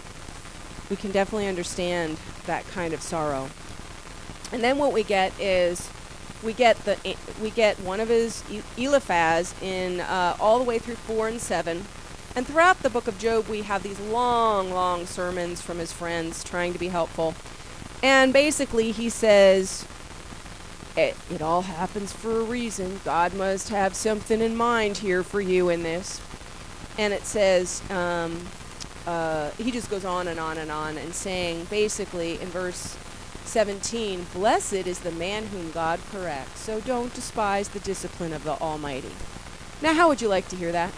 [0.91, 3.49] we can definitely understand that kind of sorrow.
[4.51, 5.89] And then what we get is
[6.43, 6.97] we get the
[7.41, 8.43] we get one of his
[8.77, 11.85] Eliphaz in uh, all the way through four and seven,
[12.35, 16.43] and throughout the book of Job we have these long, long sermons from his friends
[16.43, 17.33] trying to be helpful,
[18.03, 19.87] and basically he says.
[20.97, 22.99] It, it all happens for a reason.
[23.05, 26.19] God must have something in mind here for you in this.
[26.97, 28.45] And it says, um,
[29.07, 32.97] uh, he just goes on and on and on and saying basically in verse
[33.45, 38.53] 17 Blessed is the man whom God corrects, so don't despise the discipline of the
[38.53, 39.11] Almighty.
[39.81, 40.93] Now, how would you like to hear that?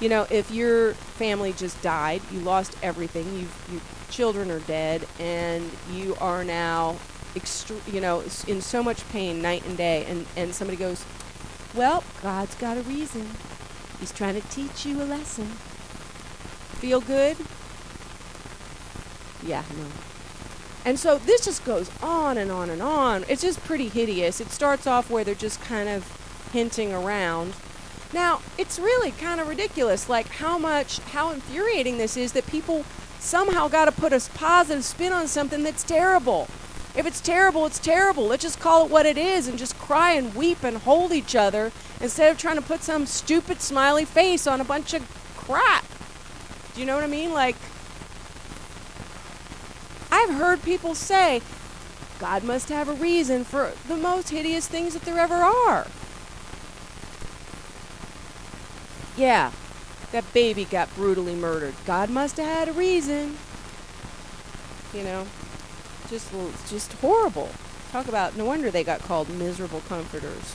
[0.00, 5.06] You know, if your family just died, you lost everything, you've, your children are dead,
[5.18, 6.96] and you are now,
[7.86, 11.04] you know, in so much pain night and day, and, and somebody goes,
[11.74, 13.28] Well, God's got a reason.
[14.00, 15.52] He's trying to teach you a lesson.
[16.74, 17.36] Feel good?
[19.44, 19.86] Yeah, no.
[20.84, 23.24] And so this just goes on and on and on.
[23.28, 24.40] It's just pretty hideous.
[24.40, 27.54] It starts off where they're just kind of hinting around.
[28.12, 32.84] Now, it's really kind of ridiculous, like how much, how infuriating this is that people
[33.18, 36.48] somehow got to put a positive spin on something that's terrible.
[36.94, 38.26] If it's terrible, it's terrible.
[38.26, 41.34] Let's just call it what it is and just cry and weep and hold each
[41.34, 45.02] other instead of trying to put some stupid smiley face on a bunch of
[45.36, 45.84] crap.
[46.76, 47.32] Do you know what I mean?
[47.32, 47.56] Like,
[50.12, 51.40] I've heard people say,
[52.18, 55.86] God must have a reason for the most hideous things that there ever are.
[59.16, 59.52] Yeah,
[60.12, 61.74] that baby got brutally murdered.
[61.86, 63.38] God must have had a reason.
[64.92, 65.26] You know,
[66.10, 66.30] just
[66.68, 67.48] just horrible.
[67.90, 70.54] Talk about no wonder they got called miserable comforters.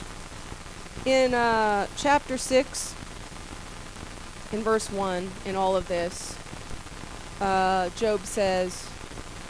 [1.04, 2.94] In uh, chapter six,
[4.52, 6.36] in verse one, in all of this,
[7.40, 8.88] uh, Job says,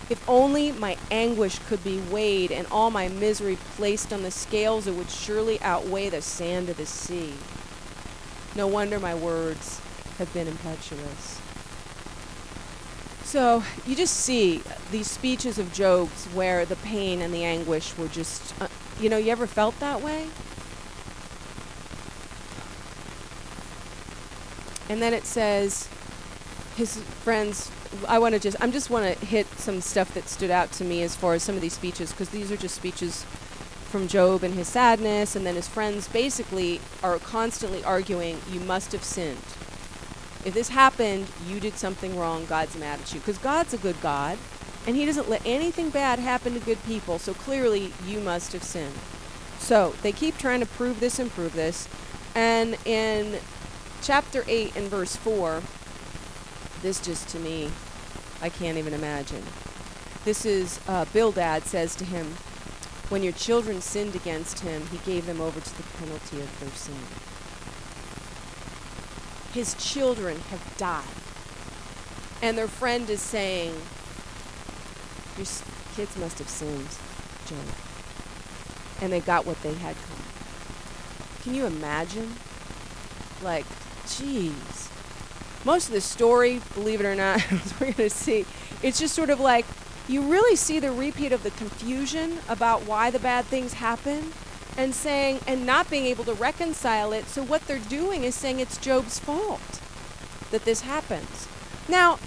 [0.09, 4.87] if only my anguish could be weighed and all my misery placed on the scales,
[4.87, 7.35] it would surely outweigh the sand of the sea.
[8.55, 9.81] No wonder my words
[10.19, 11.41] have been impetuous.
[13.25, 18.09] So you just see these speeches of Job's where the pain and the anguish were
[18.09, 18.69] just, uh,
[19.01, 20.29] you know, you ever felt that way?
[24.93, 25.89] And then it says,
[26.77, 27.71] his friends
[28.07, 30.85] I want to just I'm just want to hit some stuff that stood out to
[30.85, 33.25] me as far as some of these speeches because these are just speeches
[33.89, 38.93] from Job and his sadness and then his friends basically are constantly arguing you must
[38.93, 39.39] have sinned.
[40.45, 43.99] If this happened, you did something wrong, God's mad at you because God's a good
[44.03, 44.37] God
[44.87, 47.19] and he doesn't let anything bad happen to good people.
[47.19, 48.95] So clearly you must have sinned.
[49.59, 51.89] So, they keep trying to prove this and prove this.
[52.35, 53.39] And in
[54.03, 55.62] chapter 8 and verse 4,
[56.83, 57.71] this just to me,
[58.41, 59.45] I can't even imagine.
[60.25, 62.27] This is uh, Bildad says to him,
[63.11, 66.71] When your children sinned against him, he gave them over to the penalty of their
[66.71, 66.97] sin.
[69.55, 71.05] His children have died.
[72.43, 73.73] And their friend is saying,
[75.37, 75.47] Your
[75.95, 76.88] kids must have sinned,
[77.47, 77.59] Job.
[79.01, 80.25] And they got what they had coming.
[81.45, 82.35] Can you imagine?
[83.43, 83.67] Like,
[84.23, 84.83] jeez
[85.65, 87.41] most of the story, believe it or not,
[87.81, 88.45] we're going to see,
[88.83, 89.65] it's just sort of like
[90.09, 94.33] you really see the repeat of the confusion about why the bad things happen
[94.77, 97.27] and saying, and not being able to reconcile it.
[97.27, 99.81] So what they're doing is saying it's Job's fault
[100.51, 101.47] that this happens.
[101.89, 102.19] Now,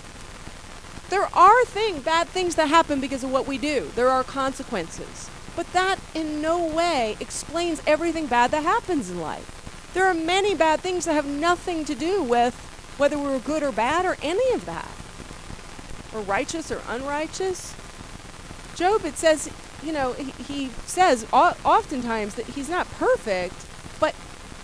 [1.09, 3.91] there are thing, bad things that happen because of what we do.
[3.95, 5.29] There are consequences.
[5.55, 9.64] But that in no way explains everything bad that happens in life.
[9.95, 12.53] There are many bad things that have nothing to do with
[12.97, 14.91] whether we are good or bad or any of that,
[16.13, 17.73] or righteous or unrighteous.
[18.75, 19.49] Job, it says,
[19.81, 23.55] you know, he, he says oftentimes that he's not perfect,
[24.01, 24.13] but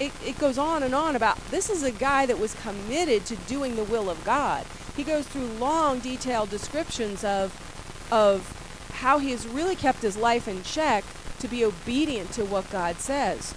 [0.01, 3.37] it, it goes on and on about this is a guy that was committed to
[3.37, 4.65] doing the will of God.
[4.97, 7.55] He goes through long, detailed descriptions of,
[8.11, 11.05] of how he has really kept his life in check
[11.39, 13.55] to be obedient to what God says.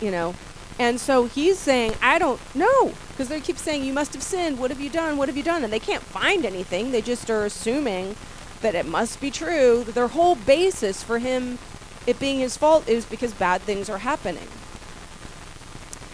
[0.00, 0.34] You know,
[0.82, 2.92] and so he's saying, I don't know.
[3.10, 4.58] Because they keep saying, You must have sinned.
[4.58, 5.16] What have you done?
[5.16, 5.62] What have you done?
[5.62, 6.90] And they can't find anything.
[6.90, 8.16] They just are assuming
[8.62, 9.84] that it must be true.
[9.84, 11.60] Their whole basis for him,
[12.04, 14.48] it being his fault, is because bad things are happening.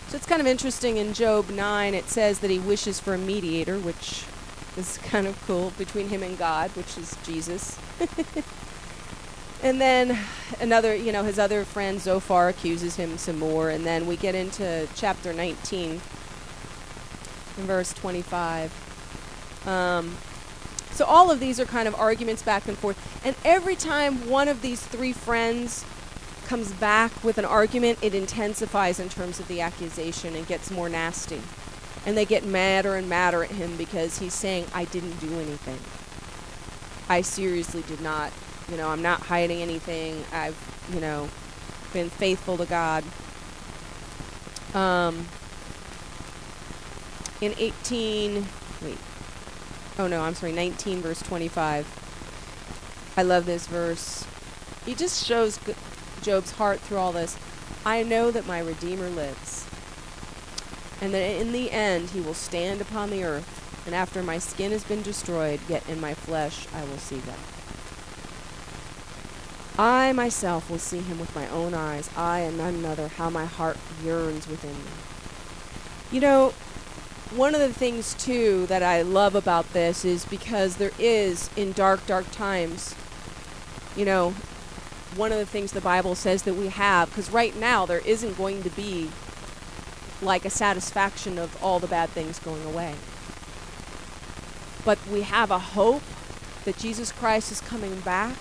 [0.09, 3.19] So it's kind of interesting in Job 9, it says that he wishes for a
[3.19, 4.25] mediator, which
[4.77, 7.79] is kind of cool, between him and God, which is Jesus.
[9.63, 10.19] And then
[10.61, 13.71] another, you know, his other friend Zophar accuses him some more.
[13.71, 16.01] And then we get into chapter 19,
[17.57, 19.67] verse 25.
[19.67, 20.17] Um,
[20.93, 22.99] So all of these are kind of arguments back and forth.
[23.25, 25.85] And every time one of these three friends
[26.47, 30.89] comes back with an argument, it intensifies in terms of the accusation and gets more
[30.89, 31.41] nasty.
[32.07, 35.79] And they get madder and madder at him because he's saying, I didn't do anything.
[37.09, 38.33] I seriously did not.
[38.71, 40.25] You know, I'm not hiding anything.
[40.33, 40.57] I've,
[40.93, 41.29] you know,
[41.93, 43.05] been faithful to God.
[44.75, 45.27] Um,
[47.41, 48.47] in 18,
[48.83, 48.99] wait,
[49.99, 53.15] oh no, I'm sorry, 19, verse 25.
[53.17, 54.27] I love this verse.
[54.85, 55.59] He just shows
[56.23, 57.39] Job's heart through all this.
[57.87, 59.67] I know that my Redeemer lives,
[61.01, 64.73] and that in the end he will stand upon the earth, and after my skin
[64.73, 67.58] has been destroyed, yet in my flesh I will see God.
[69.79, 73.45] I myself will see him with my own eyes, I and none other, how my
[73.45, 74.91] heart yearns within me.
[76.11, 76.51] You know,
[77.37, 81.73] one of the things too that I love about this is because there is in
[81.73, 82.97] dark, dark times,
[83.95, 84.35] you know,
[85.15, 88.37] one of the things the Bible says that we have, because right now there isn't
[88.37, 89.11] going to be
[90.21, 92.95] like a satisfaction of all the bad things going away.
[94.85, 96.03] But we have a hope
[96.65, 98.37] that Jesus Christ is coming back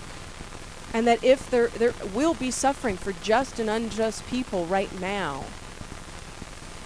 [0.92, 5.44] and that if there there will be suffering for just and unjust people right now.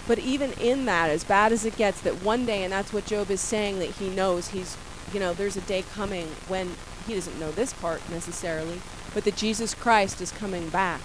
[0.07, 3.05] But even in that as bad as it gets that one day and that's what
[3.05, 4.77] job is saying that he knows he's
[5.13, 6.75] you know there's a day coming when
[7.07, 8.81] he doesn't know this part necessarily
[9.13, 11.01] but that jesus christ is coming back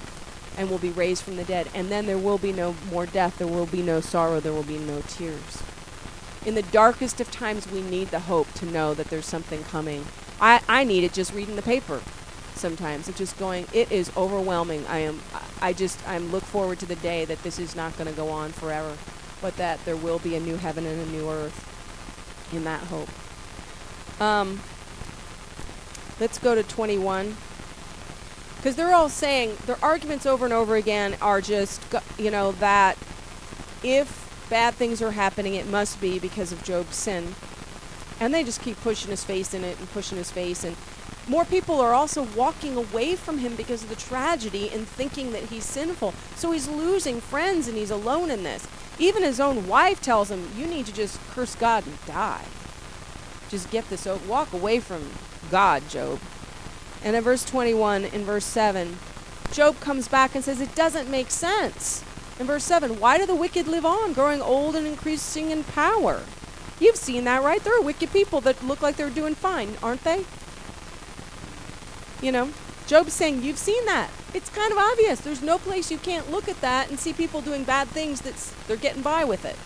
[0.59, 1.69] and will be raised from the dead.
[1.73, 4.65] And then there will be no more death there will be no sorrow there will
[4.65, 5.63] be no tears.
[6.45, 10.05] In the darkest of times we need the hope to know that there's something coming.
[10.41, 12.01] I i need it just reading the paper
[12.59, 13.09] sometimes.
[13.09, 13.67] It's just going.
[13.73, 14.87] It is overwhelming.
[14.87, 15.21] I am.
[15.63, 16.07] I just.
[16.09, 18.97] I'm look forward to the day that this is not going to go on forever,
[19.41, 21.65] but that there will be a new heaven and a new earth.
[22.53, 23.09] In that hope.
[24.21, 24.61] Um.
[26.21, 27.37] Let's go to 21.
[28.57, 31.81] Because they're all saying their arguments over and over again are just,
[32.19, 32.99] you know, that
[33.85, 37.37] if bad things are happening, it must be because of Job's sin.
[38.19, 40.77] And they just keep pushing his face in it and pushing his face and
[41.29, 45.45] more people are also walking away from him because of the tragedy and thinking that
[45.45, 46.13] he's sinful.
[46.37, 48.67] So he's losing friends and he's alone in this.
[48.99, 52.45] Even his own wife tells him, You need to just curse God and die.
[53.51, 54.27] Just get this over.
[54.27, 55.11] Walk away from
[55.51, 56.19] God, Job.
[57.05, 58.99] And in verse 21, in verse 7,
[59.53, 62.05] Job comes back and says, It doesn't make sense.
[62.39, 66.23] In verse 7, why do the wicked live on, growing old and increasing in power?
[66.79, 67.63] You've seen that, right?
[67.63, 70.25] There are wicked people that look like they're doing fine, aren't they?
[72.21, 72.51] You know,
[72.87, 74.11] Job's saying, You've seen that.
[74.35, 75.21] It's kind of obvious.
[75.21, 78.53] There's no place you can't look at that and see people doing bad things that's
[78.67, 79.57] they're getting by with it.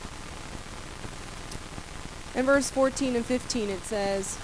[2.38, 4.38] In verse 14 and 15 it says,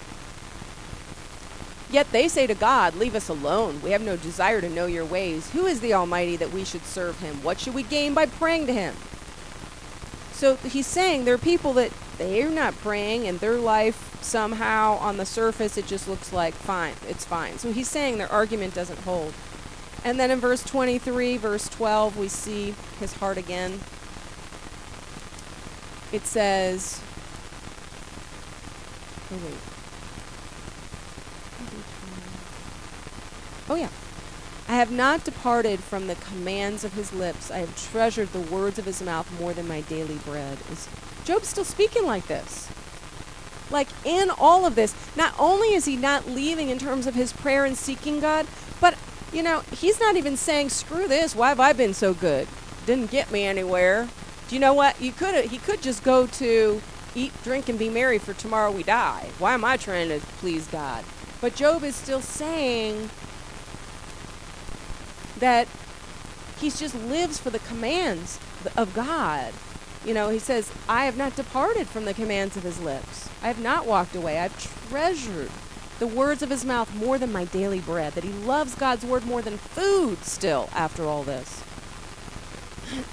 [1.90, 3.80] Yet they say to God, Leave us alone.
[3.82, 5.50] We have no desire to know your ways.
[5.50, 7.42] Who is the Almighty that we should serve him?
[7.42, 8.94] What should we gain by praying to him?
[10.32, 15.16] So he's saying there are people that they're not praying and their life somehow on
[15.16, 17.58] the surface it just looks like fine, it's fine.
[17.58, 19.32] So he's saying their argument doesn't hold.
[20.04, 23.80] And then in verse 23, verse 12, we see his heart again.
[26.12, 27.00] It says,
[29.32, 29.58] oh wait.
[33.70, 33.90] Oh yeah.
[34.70, 37.50] I have not departed from the commands of his lips.
[37.50, 40.58] I have treasured the words of his mouth more than my daily bread.
[40.70, 40.88] Is
[41.28, 42.70] Job still speaking like this?
[43.70, 47.34] Like in all of this, not only is he not leaving in terms of his
[47.34, 48.46] prayer and seeking God,
[48.80, 48.96] but
[49.30, 51.36] you know, he's not even saying, "Screw this.
[51.36, 52.48] Why have I been so good?
[52.86, 54.08] Didn't get me anywhere."
[54.48, 54.98] Do you know what?
[55.02, 56.80] You could he could just go to
[57.14, 59.28] eat, drink, and be merry, for tomorrow we die.
[59.38, 61.04] Why am I trying to please God?
[61.42, 63.10] But Job is still saying,
[65.38, 65.68] that
[66.58, 68.40] he just lives for the commands
[68.78, 69.52] of God.
[70.08, 73.28] You know, he says, I have not departed from the commands of his lips.
[73.42, 74.38] I have not walked away.
[74.38, 74.58] I've
[74.88, 75.50] treasured
[75.98, 78.14] the words of his mouth more than my daily bread.
[78.14, 81.62] That he loves God's word more than food still after all this.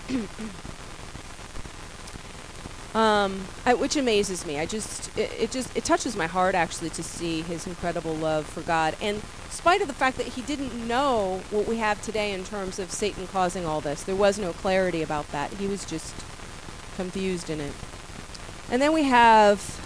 [2.95, 4.57] um, I, which amazes me.
[4.57, 8.45] I just, it, it just, it touches my heart actually to see his incredible love
[8.45, 8.95] for God.
[9.01, 12.79] And spite of the fact that he didn't know what we have today in terms
[12.79, 14.01] of Satan causing all this.
[14.03, 15.51] There was no clarity about that.
[15.55, 16.15] He was just
[16.95, 17.73] confused in it.
[18.71, 19.81] And then we have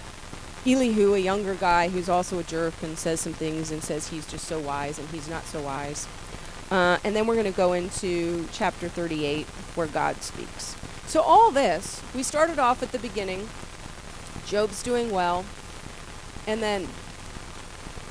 [0.66, 4.30] Elihu, a younger guy who's also a jerk and says some things and says he's
[4.30, 6.08] just so wise and he's not so wise.
[6.72, 9.46] Uh, and then we're going to go into chapter 38
[9.76, 10.76] where God speaks.
[11.08, 13.50] So, all this, we started off at the beginning.
[14.46, 15.46] Job's doing well.
[16.46, 16.88] And then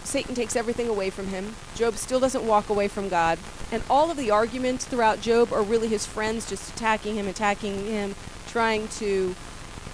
[0.03, 1.55] Satan takes everything away from him.
[1.76, 3.38] Job still doesn't walk away from God.
[3.70, 7.86] And all of the arguments throughout Job are really his friends just attacking him, attacking
[7.86, 8.14] him,
[8.49, 9.34] trying to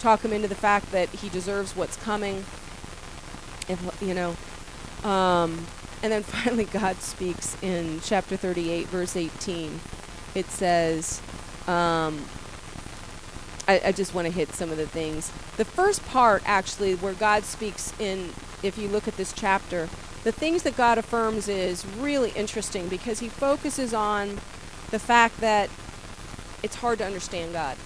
[0.00, 2.44] talk him into the fact that he deserves what's coming.
[3.68, 4.36] If, you know,
[5.08, 5.66] um,
[6.02, 9.80] and then finally God speaks in chapter 38, verse 18.
[10.34, 11.20] It says,
[11.66, 12.24] um,
[13.66, 15.30] I, I just want to hit some of the things.
[15.56, 18.30] The first part, actually, where God speaks in,
[18.62, 19.88] if you look at this chapter,
[20.24, 24.38] the things that God affirms is really interesting because he focuses on
[24.90, 25.70] the fact that
[26.62, 27.76] it's hard to understand God.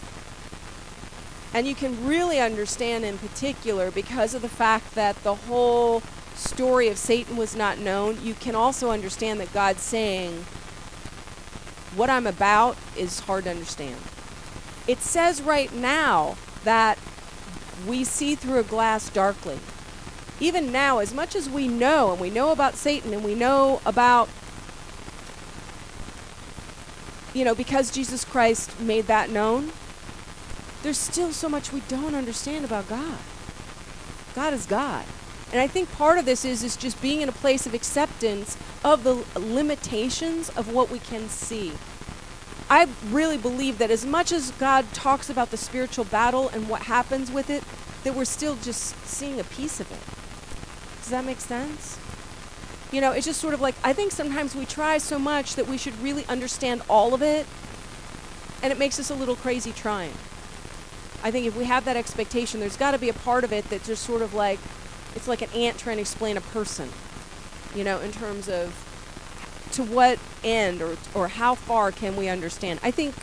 [1.58, 6.02] And you can really understand in particular because of the fact that the whole
[6.36, 8.16] story of Satan was not known.
[8.22, 10.44] You can also understand that God's saying,
[11.96, 13.96] What I'm about is hard to understand.
[14.86, 16.96] It says right now that
[17.88, 19.58] we see through a glass darkly.
[20.38, 23.80] Even now, as much as we know, and we know about Satan, and we know
[23.84, 24.28] about,
[27.34, 29.72] you know, because Jesus Christ made that known,
[30.82, 33.18] there's still so much we don't understand about God.
[34.34, 35.04] God is God.
[35.50, 38.56] And I think part of this is is just being in a place of acceptance
[38.84, 41.72] of the limitations of what we can see.
[42.70, 46.82] I really believe that as much as God talks about the spiritual battle and what
[46.82, 47.64] happens with it,
[48.04, 51.00] that we're still just seeing a piece of it.
[51.00, 51.98] Does that make sense?
[52.92, 55.66] You know, it's just sort of like I think sometimes we try so much that
[55.66, 57.46] we should really understand all of it,
[58.62, 60.12] and it makes us a little crazy trying.
[61.22, 63.68] I think if we have that expectation, there's got to be a part of it
[63.70, 64.58] that just sort of like
[65.14, 66.88] it's like an ant trying to explain a person,
[67.74, 68.72] you know, in terms of
[69.72, 72.80] to what end or or how far can we understand?
[72.82, 73.14] I think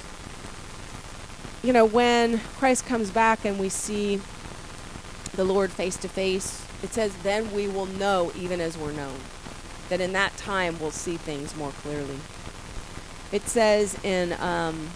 [1.64, 4.20] you know when Christ comes back and we see
[5.36, 9.18] the Lord face to face, it says then we will know even as we're known.
[9.90, 12.20] That in that time we'll see things more clearly.
[13.32, 14.90] It says in um,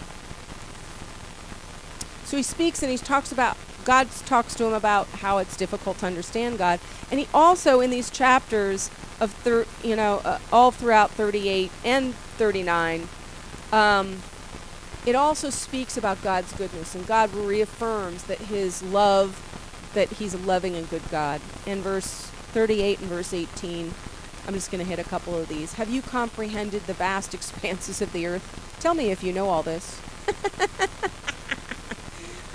[2.30, 5.98] so he speaks and he talks about God talks to him about how it's difficult
[6.00, 10.70] to understand God, and he also in these chapters of thir- you know uh, all
[10.70, 13.08] throughout 38 and 39,
[13.72, 14.22] um,
[15.08, 19.42] it also speaks about God's goodness, and God reaffirms that His love,
[19.96, 21.42] that He's a loving and good God.
[21.66, 23.92] In verse 38 and verse 18,
[24.48, 25.74] I'm just going to hit a couple of these.
[25.74, 28.78] Have you comprehended the vast expanses of the earth?
[28.80, 30.00] Tell me if you know all this.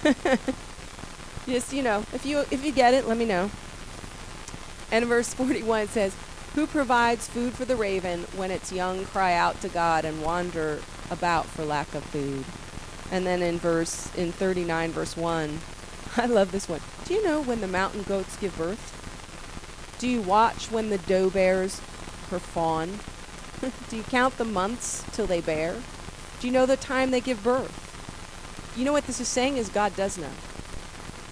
[1.46, 3.50] Just you know, if you if you get it, let me know.
[4.90, 6.14] And verse 41 says,
[6.54, 10.80] "Who provides food for the raven when its young cry out to God and wander
[11.10, 12.44] about for lack of food?"
[13.10, 15.60] And then in verse in 39 verse 1,
[16.16, 16.80] I love this one.
[17.04, 18.90] Do you know when the mountain goats give birth?
[19.98, 21.80] Do you watch when the doe bears
[22.30, 22.98] her fawn?
[23.88, 25.76] Do you count the months till they bear?
[26.40, 27.83] Do you know the time they give birth?
[28.76, 30.30] You know what this is saying is God does know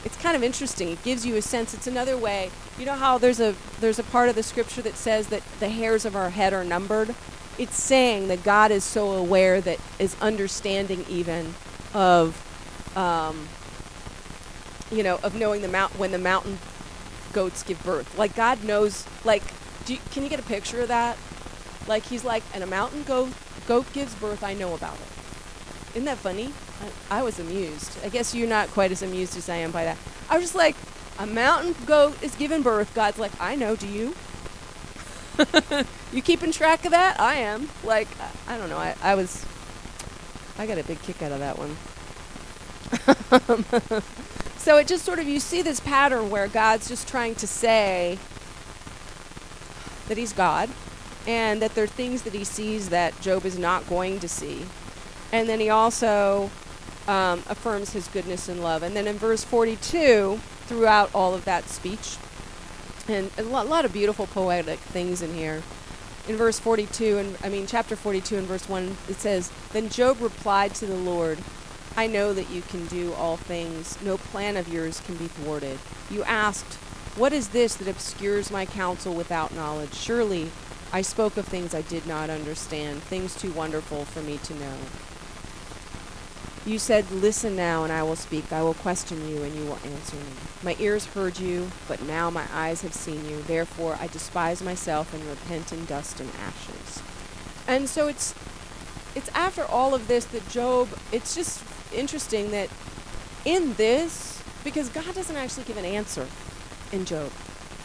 [0.05, 0.89] it's kind of interesting.
[0.89, 1.75] It gives you a sense.
[1.75, 2.51] It's another way.
[2.79, 5.69] You know how there's a there's a part of the scripture that says that the
[5.69, 7.15] hairs of our head are numbered.
[7.59, 11.55] It's saying that God is so aware that is understanding even
[11.93, 12.35] of,
[12.97, 13.47] um,
[14.91, 16.59] you know, of knowing the mount when the mountain
[17.33, 18.19] goats give birth.
[18.19, 19.07] Like God knows.
[19.25, 19.43] Like,
[19.87, 21.17] you, can you get a picture of that?
[21.87, 23.33] Like He's like, and a mountain goat
[23.69, 24.43] goat gives birth.
[24.43, 25.22] I know about it.
[25.95, 26.53] Isn't that funny?
[27.11, 27.99] I, I was amused.
[28.05, 29.99] I guess you're not quite as amused as I am by that.
[30.31, 30.77] I was just like,
[31.19, 32.95] a mountain goat is giving birth.
[32.95, 33.77] God's like, I know.
[33.77, 34.15] Do you?
[36.13, 37.21] you keeping track of that?
[37.21, 37.69] I am.
[37.85, 38.79] Like, I, I don't know.
[38.79, 39.45] I, I was.
[40.59, 41.77] I got a big kick out of that one.
[44.59, 48.19] so it just sort of you see this pattern where God's just trying to say
[50.09, 50.69] that He's God,
[51.27, 54.67] and that there are things that He sees that Job is not going to see,
[55.33, 56.51] and then He also
[57.09, 58.83] um, affirms his goodness and love.
[58.83, 62.17] And then in verse 42, throughout all of that speech,
[63.09, 65.63] and a lot, lot of beautiful poetic things in here.
[66.29, 70.21] In verse 42, and I mean chapter 42 and verse 1, it says, Then Job
[70.21, 71.39] replied to the Lord,
[71.97, 74.01] I know that you can do all things.
[74.03, 75.79] No plan of yours can be thwarted.
[76.11, 76.75] You asked,
[77.17, 79.95] What is this that obscures my counsel without knowledge?
[79.95, 80.53] Surely
[80.93, 84.75] I spoke of things I did not understand, things too wonderful for me to know.
[86.65, 88.53] You said, Listen now, and I will speak.
[88.53, 90.23] I will question you, and you will answer me.
[90.63, 93.43] My ears heard you, but now my eyes have seen you.
[93.43, 97.03] Therefore, I despise myself and repent in dust and ashes.
[97.67, 98.35] And so it's
[99.15, 100.89] it's after all of this that Job.
[101.11, 102.69] It's just interesting that
[103.45, 106.27] in this, because God doesn't actually give an answer
[106.93, 107.33] in Job.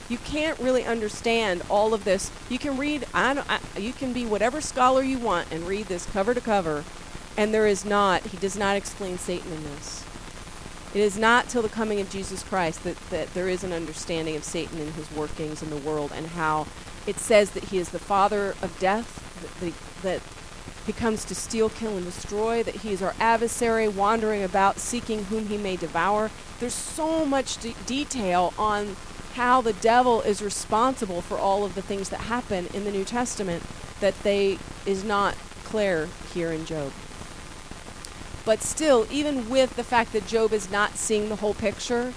[0.09, 2.31] You can't really understand all of this.
[2.49, 3.43] You can read, I,
[3.75, 6.85] I, you can be whatever scholar you want and read this cover to cover,
[7.37, 10.03] and there is not, he does not explain Satan in this.
[10.93, 14.35] It is not till the coming of Jesus Christ that, that there is an understanding
[14.35, 16.65] of Satan and his workings in the world and how
[17.05, 19.23] it says that he is the father of death,
[19.61, 20.21] that, that,
[20.87, 25.25] he comes to steal, kill, and destroy, that he is our adversary, wandering about, seeking
[25.25, 26.31] whom he may devour.
[26.61, 28.95] There's so much de- detail on
[29.33, 33.03] how the devil is responsible for all of the things that happen in the New
[33.03, 33.63] Testament
[33.99, 35.35] that they is not
[35.65, 36.93] clear here in Job.
[38.47, 42.13] But still, even with the fact that Job is not seeing the whole picture,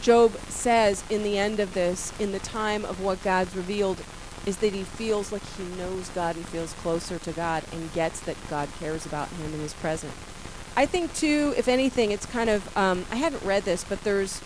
[0.00, 4.02] Job says in the end of this, in the time of what God's revealed,
[4.46, 8.20] is that he feels like he knows God and feels closer to God and gets
[8.20, 10.14] that God cares about him and is present.
[10.74, 14.40] I think too, if anything, it's kind of um, I haven't read this, but there's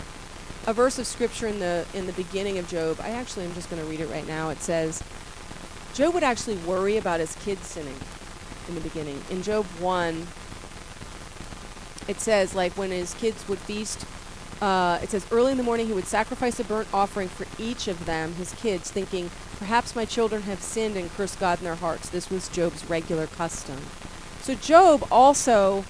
[0.67, 2.99] a verse of scripture in the in the beginning of Job.
[3.01, 4.51] I actually am just going to read it right now.
[4.51, 5.05] It says,
[5.95, 8.01] Job would actually worry about his kids sinning
[8.67, 9.23] in the beginning.
[9.31, 10.27] In Job one,
[12.09, 14.05] it says like when his kids would feast
[14.63, 17.89] uh, it says early in the morning he would sacrifice a burnt offering for each
[17.89, 19.29] of them his kids thinking
[19.59, 22.09] perhaps my children have sinned and cursed god in their hearts.
[22.09, 23.79] This was job's regular custom.
[24.41, 25.85] So job also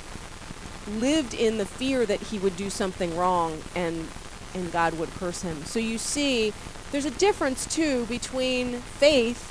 [0.87, 4.09] lived in the fear that he would do something wrong and
[4.55, 5.65] and god would curse him.
[5.65, 6.53] So you see
[6.93, 9.49] there's a difference too between faith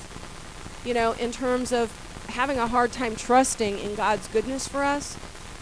[0.86, 1.92] you know in terms of
[2.30, 5.18] having a hard time trusting in god's goodness for us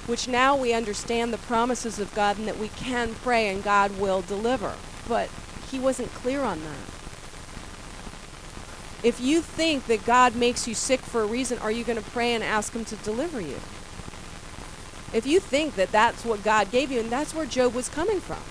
[0.10, 3.99] which now we understand the promises of God and that we can pray and God
[3.99, 4.74] will deliver.
[5.07, 5.30] But
[5.70, 6.89] he wasn't clear on that.
[9.01, 12.10] If you think that God makes you sick for a reason, are you going to
[12.10, 13.60] pray and ask him to deliver you?
[15.14, 18.20] If you think that that's what God gave you, and that's where Job was coming
[18.20, 18.41] from.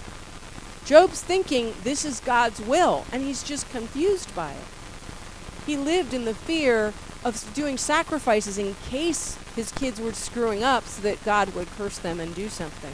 [0.86, 4.64] Job's thinking this is God's will, and he's just confused by it.
[5.66, 6.94] He lived in the fear
[7.24, 11.98] of doing sacrifices in case his kids were screwing up so that God would curse
[11.98, 12.92] them and do something.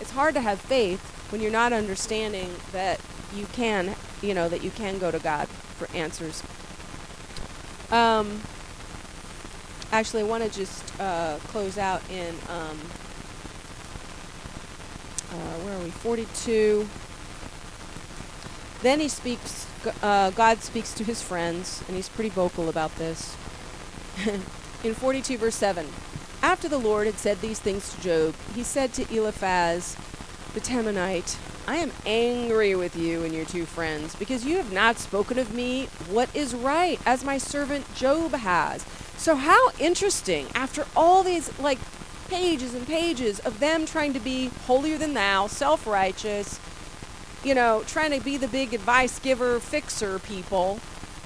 [0.00, 3.00] It's hard to have faith when you're not understanding that
[3.34, 6.42] you can, you know, that you can go to God for answers.
[7.90, 8.40] Um,
[9.92, 12.78] actually, I want to just uh, close out in, um,
[15.32, 15.90] uh, where are we?
[15.90, 16.88] 42.
[18.82, 19.66] Then he speaks,
[20.02, 23.36] uh, God speaks to his friends, and he's pretty vocal about this.
[24.84, 25.86] in 42 verse 7
[26.42, 29.96] after the lord had said these things to job he said to eliphaz
[30.54, 31.36] the temanite
[31.66, 35.54] i am angry with you and your two friends because you have not spoken of
[35.54, 38.84] me what is right as my servant job has.
[39.16, 41.78] So how interesting after all these like
[42.28, 46.60] pages and pages of them trying to be holier than thou self-righteous
[47.42, 50.80] you know trying to be the big advice giver fixer people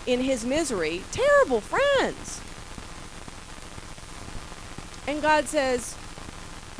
[0.06, 1.02] in his misery.
[1.12, 2.40] Terrible friends
[5.06, 5.96] and God says,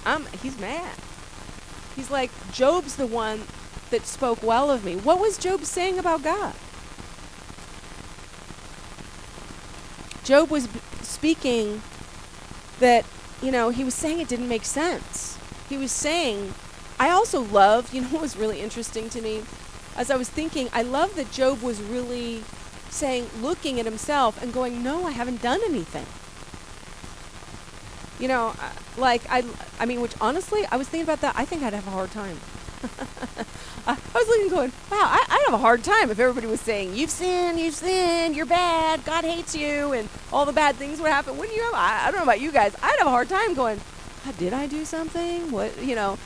[0.05, 0.97] I'm he's mad.
[1.97, 3.43] He's like, Job's the one
[3.91, 4.97] that spoke well of me.
[4.97, 6.55] What was Job saying about God?
[10.25, 10.69] Job was
[11.03, 11.83] speaking
[12.81, 13.05] that,
[13.43, 15.39] you know, he was saying it didn't make sense.
[15.69, 16.55] He was saying,
[16.99, 19.43] I also love, you know what was really interesting to me?
[19.97, 22.43] As I was thinking, I love that Job was really
[22.91, 26.07] saying, looking at himself and going, No, I haven't done anything
[28.25, 29.45] you know, uh, like I,
[29.79, 31.35] I mean, which honestly, I was thinking about that.
[31.37, 32.39] I think I'd have a hard time.
[33.87, 36.95] I was looking, going, wow, I, I'd have a hard time if everybody was saying,
[36.95, 41.11] "You've sinned, you've sinned, you're bad, God hates you," and all the bad things would
[41.11, 41.37] happen.
[41.37, 41.65] Wouldn't you?
[41.65, 42.75] Have, I, I don't know about you guys.
[42.83, 43.79] I'd have a hard time going,
[44.25, 45.51] "Ah, "Did I do something?
[45.51, 46.17] What, you know?"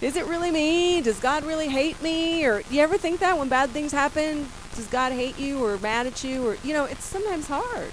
[0.00, 1.00] Is it really me?
[1.00, 2.46] Does God really hate me?
[2.46, 4.46] Or do you ever think that when bad things happen,
[4.76, 6.46] does God hate you or mad at you?
[6.46, 7.90] Or you know, it's sometimes hard.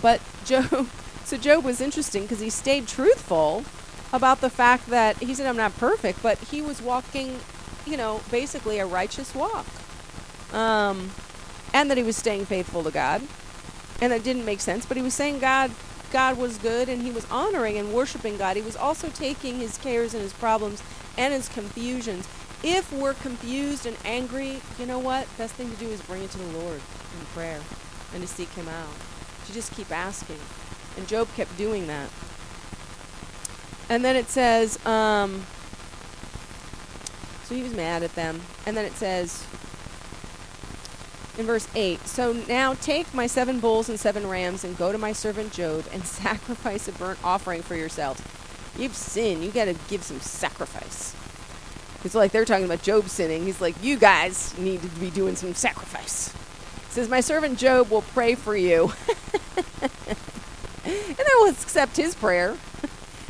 [0.00, 0.88] But Job,
[1.24, 3.64] so Job was interesting because he stayed truthful
[4.12, 7.38] about the fact that he said, I'm not perfect, but he was walking,
[7.86, 9.66] you know, basically a righteous walk.
[10.52, 11.10] Um,
[11.72, 13.22] and that he was staying faithful to God.
[14.00, 15.70] And that didn't make sense, but he was saying God
[16.10, 18.56] God was good and he was honoring and worshiping God.
[18.56, 20.82] He was also taking his cares and his problems
[21.16, 22.28] and his confusions.
[22.62, 25.28] If we're confused and angry, you know what?
[25.38, 26.80] Best thing to do is bring it to the Lord
[27.18, 27.60] in prayer
[28.12, 29.09] and to seek him out
[29.50, 30.38] to just keep asking.
[30.96, 32.08] And Job kept doing that.
[33.88, 35.44] And then it says, um,
[37.44, 38.40] so he was mad at them.
[38.66, 39.44] And then it says
[41.38, 44.98] in verse 8 So now take my seven bulls and seven rams and go to
[44.98, 48.22] my servant Job and sacrifice a burnt offering for yourselves.
[48.78, 49.42] You've sinned.
[49.42, 51.16] You got to give some sacrifice.
[52.04, 53.44] It's like they're talking about Job sinning.
[53.44, 56.32] He's like, you guys need to be doing some sacrifice.
[56.32, 58.92] He says, My servant Job will pray for you.
[60.84, 62.56] and I will accept his prayer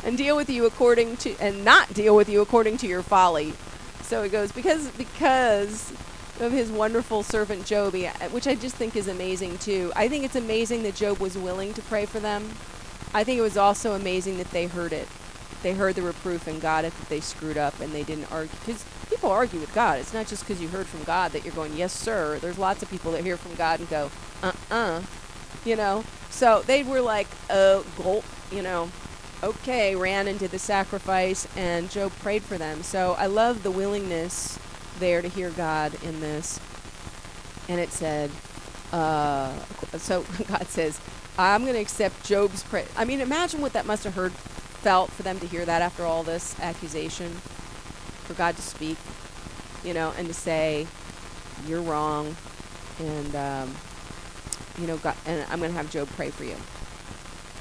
[0.03, 3.53] and deal with you according to and not deal with you according to your folly.
[4.01, 5.91] So it goes because because
[6.39, 7.93] of his wonderful servant Job,
[8.31, 9.91] which I just think is amazing too.
[9.95, 12.49] I think it's amazing that Job was willing to pray for them.
[13.13, 15.07] I think it was also amazing that they heard it.
[15.63, 18.57] They heard the reproof and got it that they screwed up and they didn't argue.
[18.65, 19.99] Because people argue with God.
[19.99, 22.39] It's not just because you heard from God that you're going, yes, sir.
[22.39, 24.09] There's lots of people that hear from God and go,
[24.41, 25.01] uh uh
[25.65, 26.03] You know?
[26.29, 28.89] So they were like, uh, gulp, you know,
[29.43, 32.83] okay, ran and did the sacrifice, and Job prayed for them.
[32.83, 34.57] So I love the willingness
[34.99, 36.59] there to hear God in this.
[37.67, 38.31] And it said,
[38.91, 39.57] uh,
[39.97, 40.99] so God says,
[41.37, 42.85] I'm going to accept Job's prayer.
[42.95, 46.03] I mean, imagine what that must have heard, felt for them to hear that after
[46.05, 47.29] all this accusation,
[48.25, 48.97] for God to speak,
[49.83, 50.87] you know, and to say,
[51.67, 52.35] you're wrong,
[52.99, 53.75] and, um,
[54.77, 56.55] you know, God, and I'm going to have Job pray for you.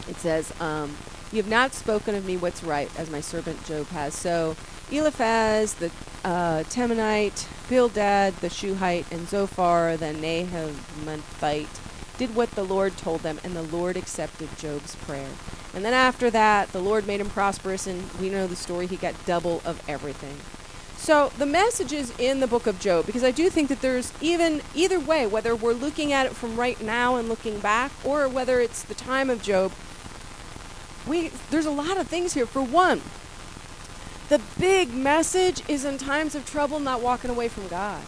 [0.09, 0.97] It says, um,
[1.33, 4.15] you have not spoken of me what's right, as my servant Job has.
[4.15, 4.57] So
[4.91, 5.91] Eliphaz the
[6.25, 11.69] uh, Temanite, Bildad the Shuhite, and Zophar the Naamathite
[12.19, 15.31] did what the Lord told them, and the Lord accepted Job's prayer.
[15.73, 18.87] And then after that, the Lord made him prosperous, and we know the story.
[18.87, 20.37] He got double of everything.
[21.01, 24.13] So the message is in the book of Job, because I do think that there's
[24.21, 28.29] even either way, whether we're looking at it from right now and looking back, or
[28.29, 29.73] whether it's the time of Job,
[31.07, 32.45] we there's a lot of things here.
[32.45, 33.01] For one,
[34.29, 38.03] the big message is in times of trouble not walking away from God.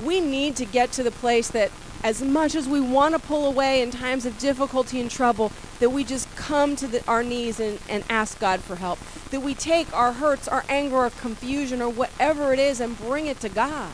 [0.00, 1.72] We need to get to the place that
[2.04, 5.50] as much as we want to pull away in times of difficulty and trouble,
[5.82, 8.98] that we just come to the, our knees and, and ask God for help.
[9.30, 13.26] That we take our hurts, our anger, our confusion, or whatever it is and bring
[13.26, 13.92] it to God.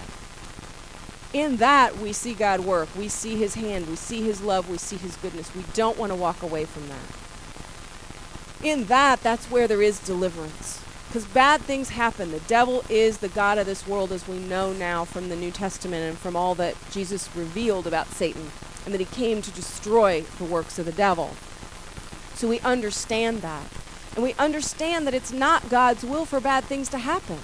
[1.32, 2.89] In that, we see God work.
[2.97, 3.89] We see His hand.
[3.89, 4.70] We see His love.
[4.70, 5.55] We see His goodness.
[5.55, 7.28] We don't want to walk away from that
[8.62, 10.82] in that, that's where there is deliverance.
[11.07, 12.32] Because bad things happen.
[12.32, 15.51] The devil is the God of this world, as we know now from the New
[15.51, 18.51] Testament and from all that Jesus revealed about Satan,
[18.84, 21.34] and that he came to destroy the works of the devil.
[22.39, 23.66] So we understand that.
[24.14, 27.39] And we understand that it's not God's will for bad things to happen.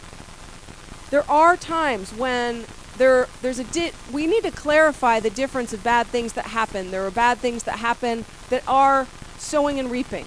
[1.11, 2.65] There are times when
[2.97, 6.93] there there's a di- we need to clarify the difference of bad things that happen.
[6.93, 10.27] There are bad things that happen that are sowing and reaping.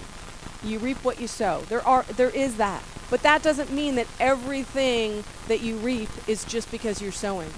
[0.62, 1.62] You reap what you sow.
[1.70, 2.82] There are there is that.
[3.08, 7.52] But that doesn't mean that everything that you reap is just because you're sowing.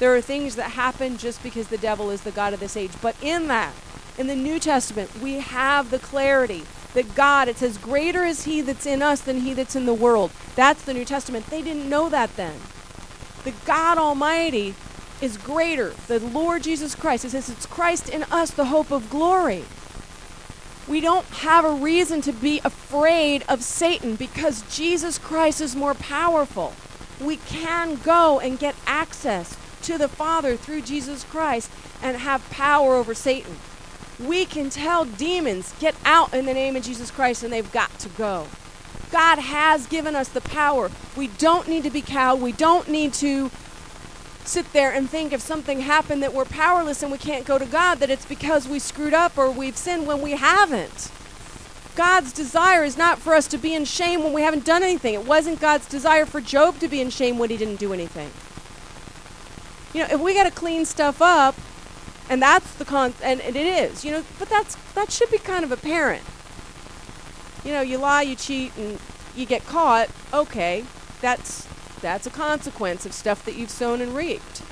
[0.00, 2.90] There are things that happen just because the devil is the God of this age.
[3.00, 3.72] But in that,
[4.18, 6.64] in the New Testament, we have the clarity
[6.94, 9.94] that God, it says, greater is he that's in us than he that's in the
[9.94, 10.30] world.
[10.54, 11.46] That's the New Testament.
[11.46, 12.56] They didn't know that then.
[13.44, 14.74] The God Almighty
[15.20, 15.94] is greater.
[16.06, 17.24] The Lord Jesus Christ.
[17.24, 19.64] It says it's Christ in us, the hope of glory
[20.88, 25.94] we don't have a reason to be afraid of Satan because Jesus Christ is more
[25.94, 26.74] powerful.
[27.20, 31.70] We can go and get access to the Father through Jesus Christ
[32.02, 33.56] and have power over Satan.
[34.18, 37.98] We can tell demons, get out in the name of Jesus Christ, and they've got
[37.98, 38.46] to go.
[39.12, 40.90] God has given us the power.
[41.16, 42.40] We don't need to be cowed.
[42.40, 43.50] We don't need to
[44.44, 47.66] sit there and think if something happened that we're powerless and we can't go to
[47.66, 51.10] God, that it's because we screwed up or we've sinned when we haven't.
[51.94, 55.14] God's desire is not for us to be in shame when we haven't done anything.
[55.14, 58.30] It wasn't God's desire for Job to be in shame when he didn't do anything.
[59.94, 61.54] You know, if we got to clean stuff up,
[62.28, 65.38] and that's the con, and, and it is, you know, but that's that should be
[65.38, 66.24] kind of apparent.
[67.64, 68.98] You know, you lie, you cheat, and
[69.34, 70.08] you get caught.
[70.32, 70.84] Okay,
[71.20, 71.66] that's
[72.00, 74.62] that's a consequence of stuff that you've sown and reaped.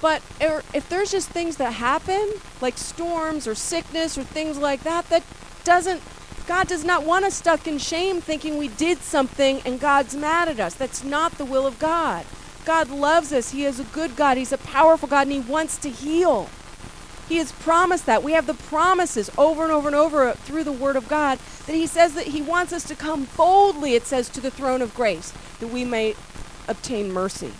[0.00, 4.82] But er, if there's just things that happen, like storms or sickness or things like
[4.82, 5.22] that, that
[5.64, 6.02] doesn't,
[6.46, 10.48] God does not want us stuck in shame thinking we did something and God's mad
[10.48, 10.74] at us.
[10.74, 12.24] That's not the will of God.
[12.66, 13.52] God loves us.
[13.52, 14.36] He is a good God.
[14.36, 16.50] He's a powerful God and He wants to heal.
[17.28, 18.22] He has promised that.
[18.22, 21.74] We have the promises over and over and over through the Word of God that
[21.74, 24.94] He says that He wants us to come boldly, it says, to the throne of
[24.94, 26.14] grace, that we may
[26.68, 27.52] obtain mercy.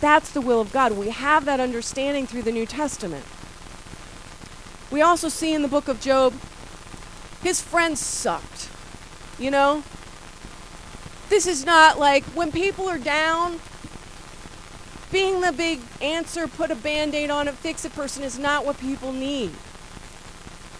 [0.00, 0.92] That's the will of God.
[0.92, 3.24] We have that understanding through the New Testament.
[4.90, 6.34] We also see in the book of Job,
[7.40, 8.68] his friends sucked.
[9.38, 9.84] You know?
[11.32, 13.58] This is not like when people are down,
[15.10, 18.66] being the big answer, put a band aid on it, fix a person is not
[18.66, 19.52] what people need.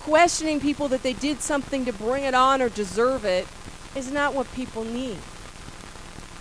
[0.01, 3.47] Questioning people that they did something to bring it on or deserve it
[3.97, 5.17] is not what people need.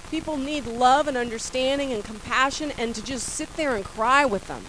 [0.09, 4.45] People need love and understanding and compassion and to just sit there and cry with
[4.49, 4.65] them.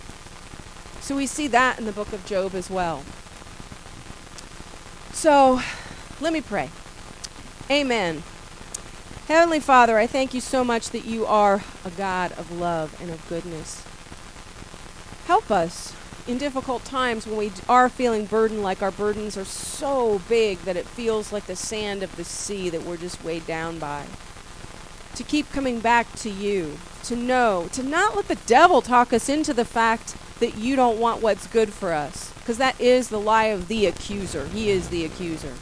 [1.01, 3.03] So we see that in the book of Job as well.
[5.13, 5.61] So
[6.21, 6.71] let me pray.
[7.69, 8.23] Amen.
[9.29, 13.09] Heavenly Father, I thank you so much that you are a God of love and
[13.09, 13.85] of goodness.
[15.27, 15.95] Help us
[16.27, 20.77] in difficult times when we are feeling burdened, like our burdens are so big that
[20.77, 24.07] it feels like the sand of the sea that we're just weighed down by.
[25.15, 29.29] To keep coming back to you, to know, to not let the devil talk us
[29.29, 32.33] into the fact that you don't want what's good for us.
[32.41, 34.47] Because that is the lie of the accuser.
[34.49, 35.55] He is the accuser.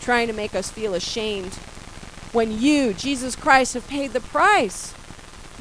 [0.00, 1.58] Trying to make us feel ashamed
[2.34, 4.92] when you, Jesus Christ, have paid the price.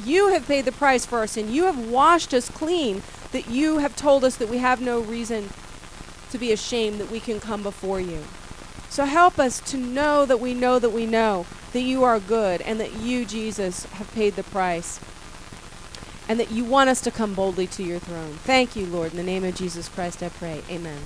[0.04, 1.54] You have paid the price for our sin.
[1.54, 5.50] You have washed us clean, that you have told us that we have no reason
[6.32, 8.24] to be ashamed, that we can come before you.
[8.90, 12.62] So help us to know that we know that we know that you are good
[12.62, 15.00] and that you, Jesus, have paid the price
[16.28, 18.34] and that you want us to come boldly to your throne.
[18.44, 19.12] Thank you, Lord.
[19.12, 20.62] In the name of Jesus Christ, I pray.
[20.70, 21.02] Amen.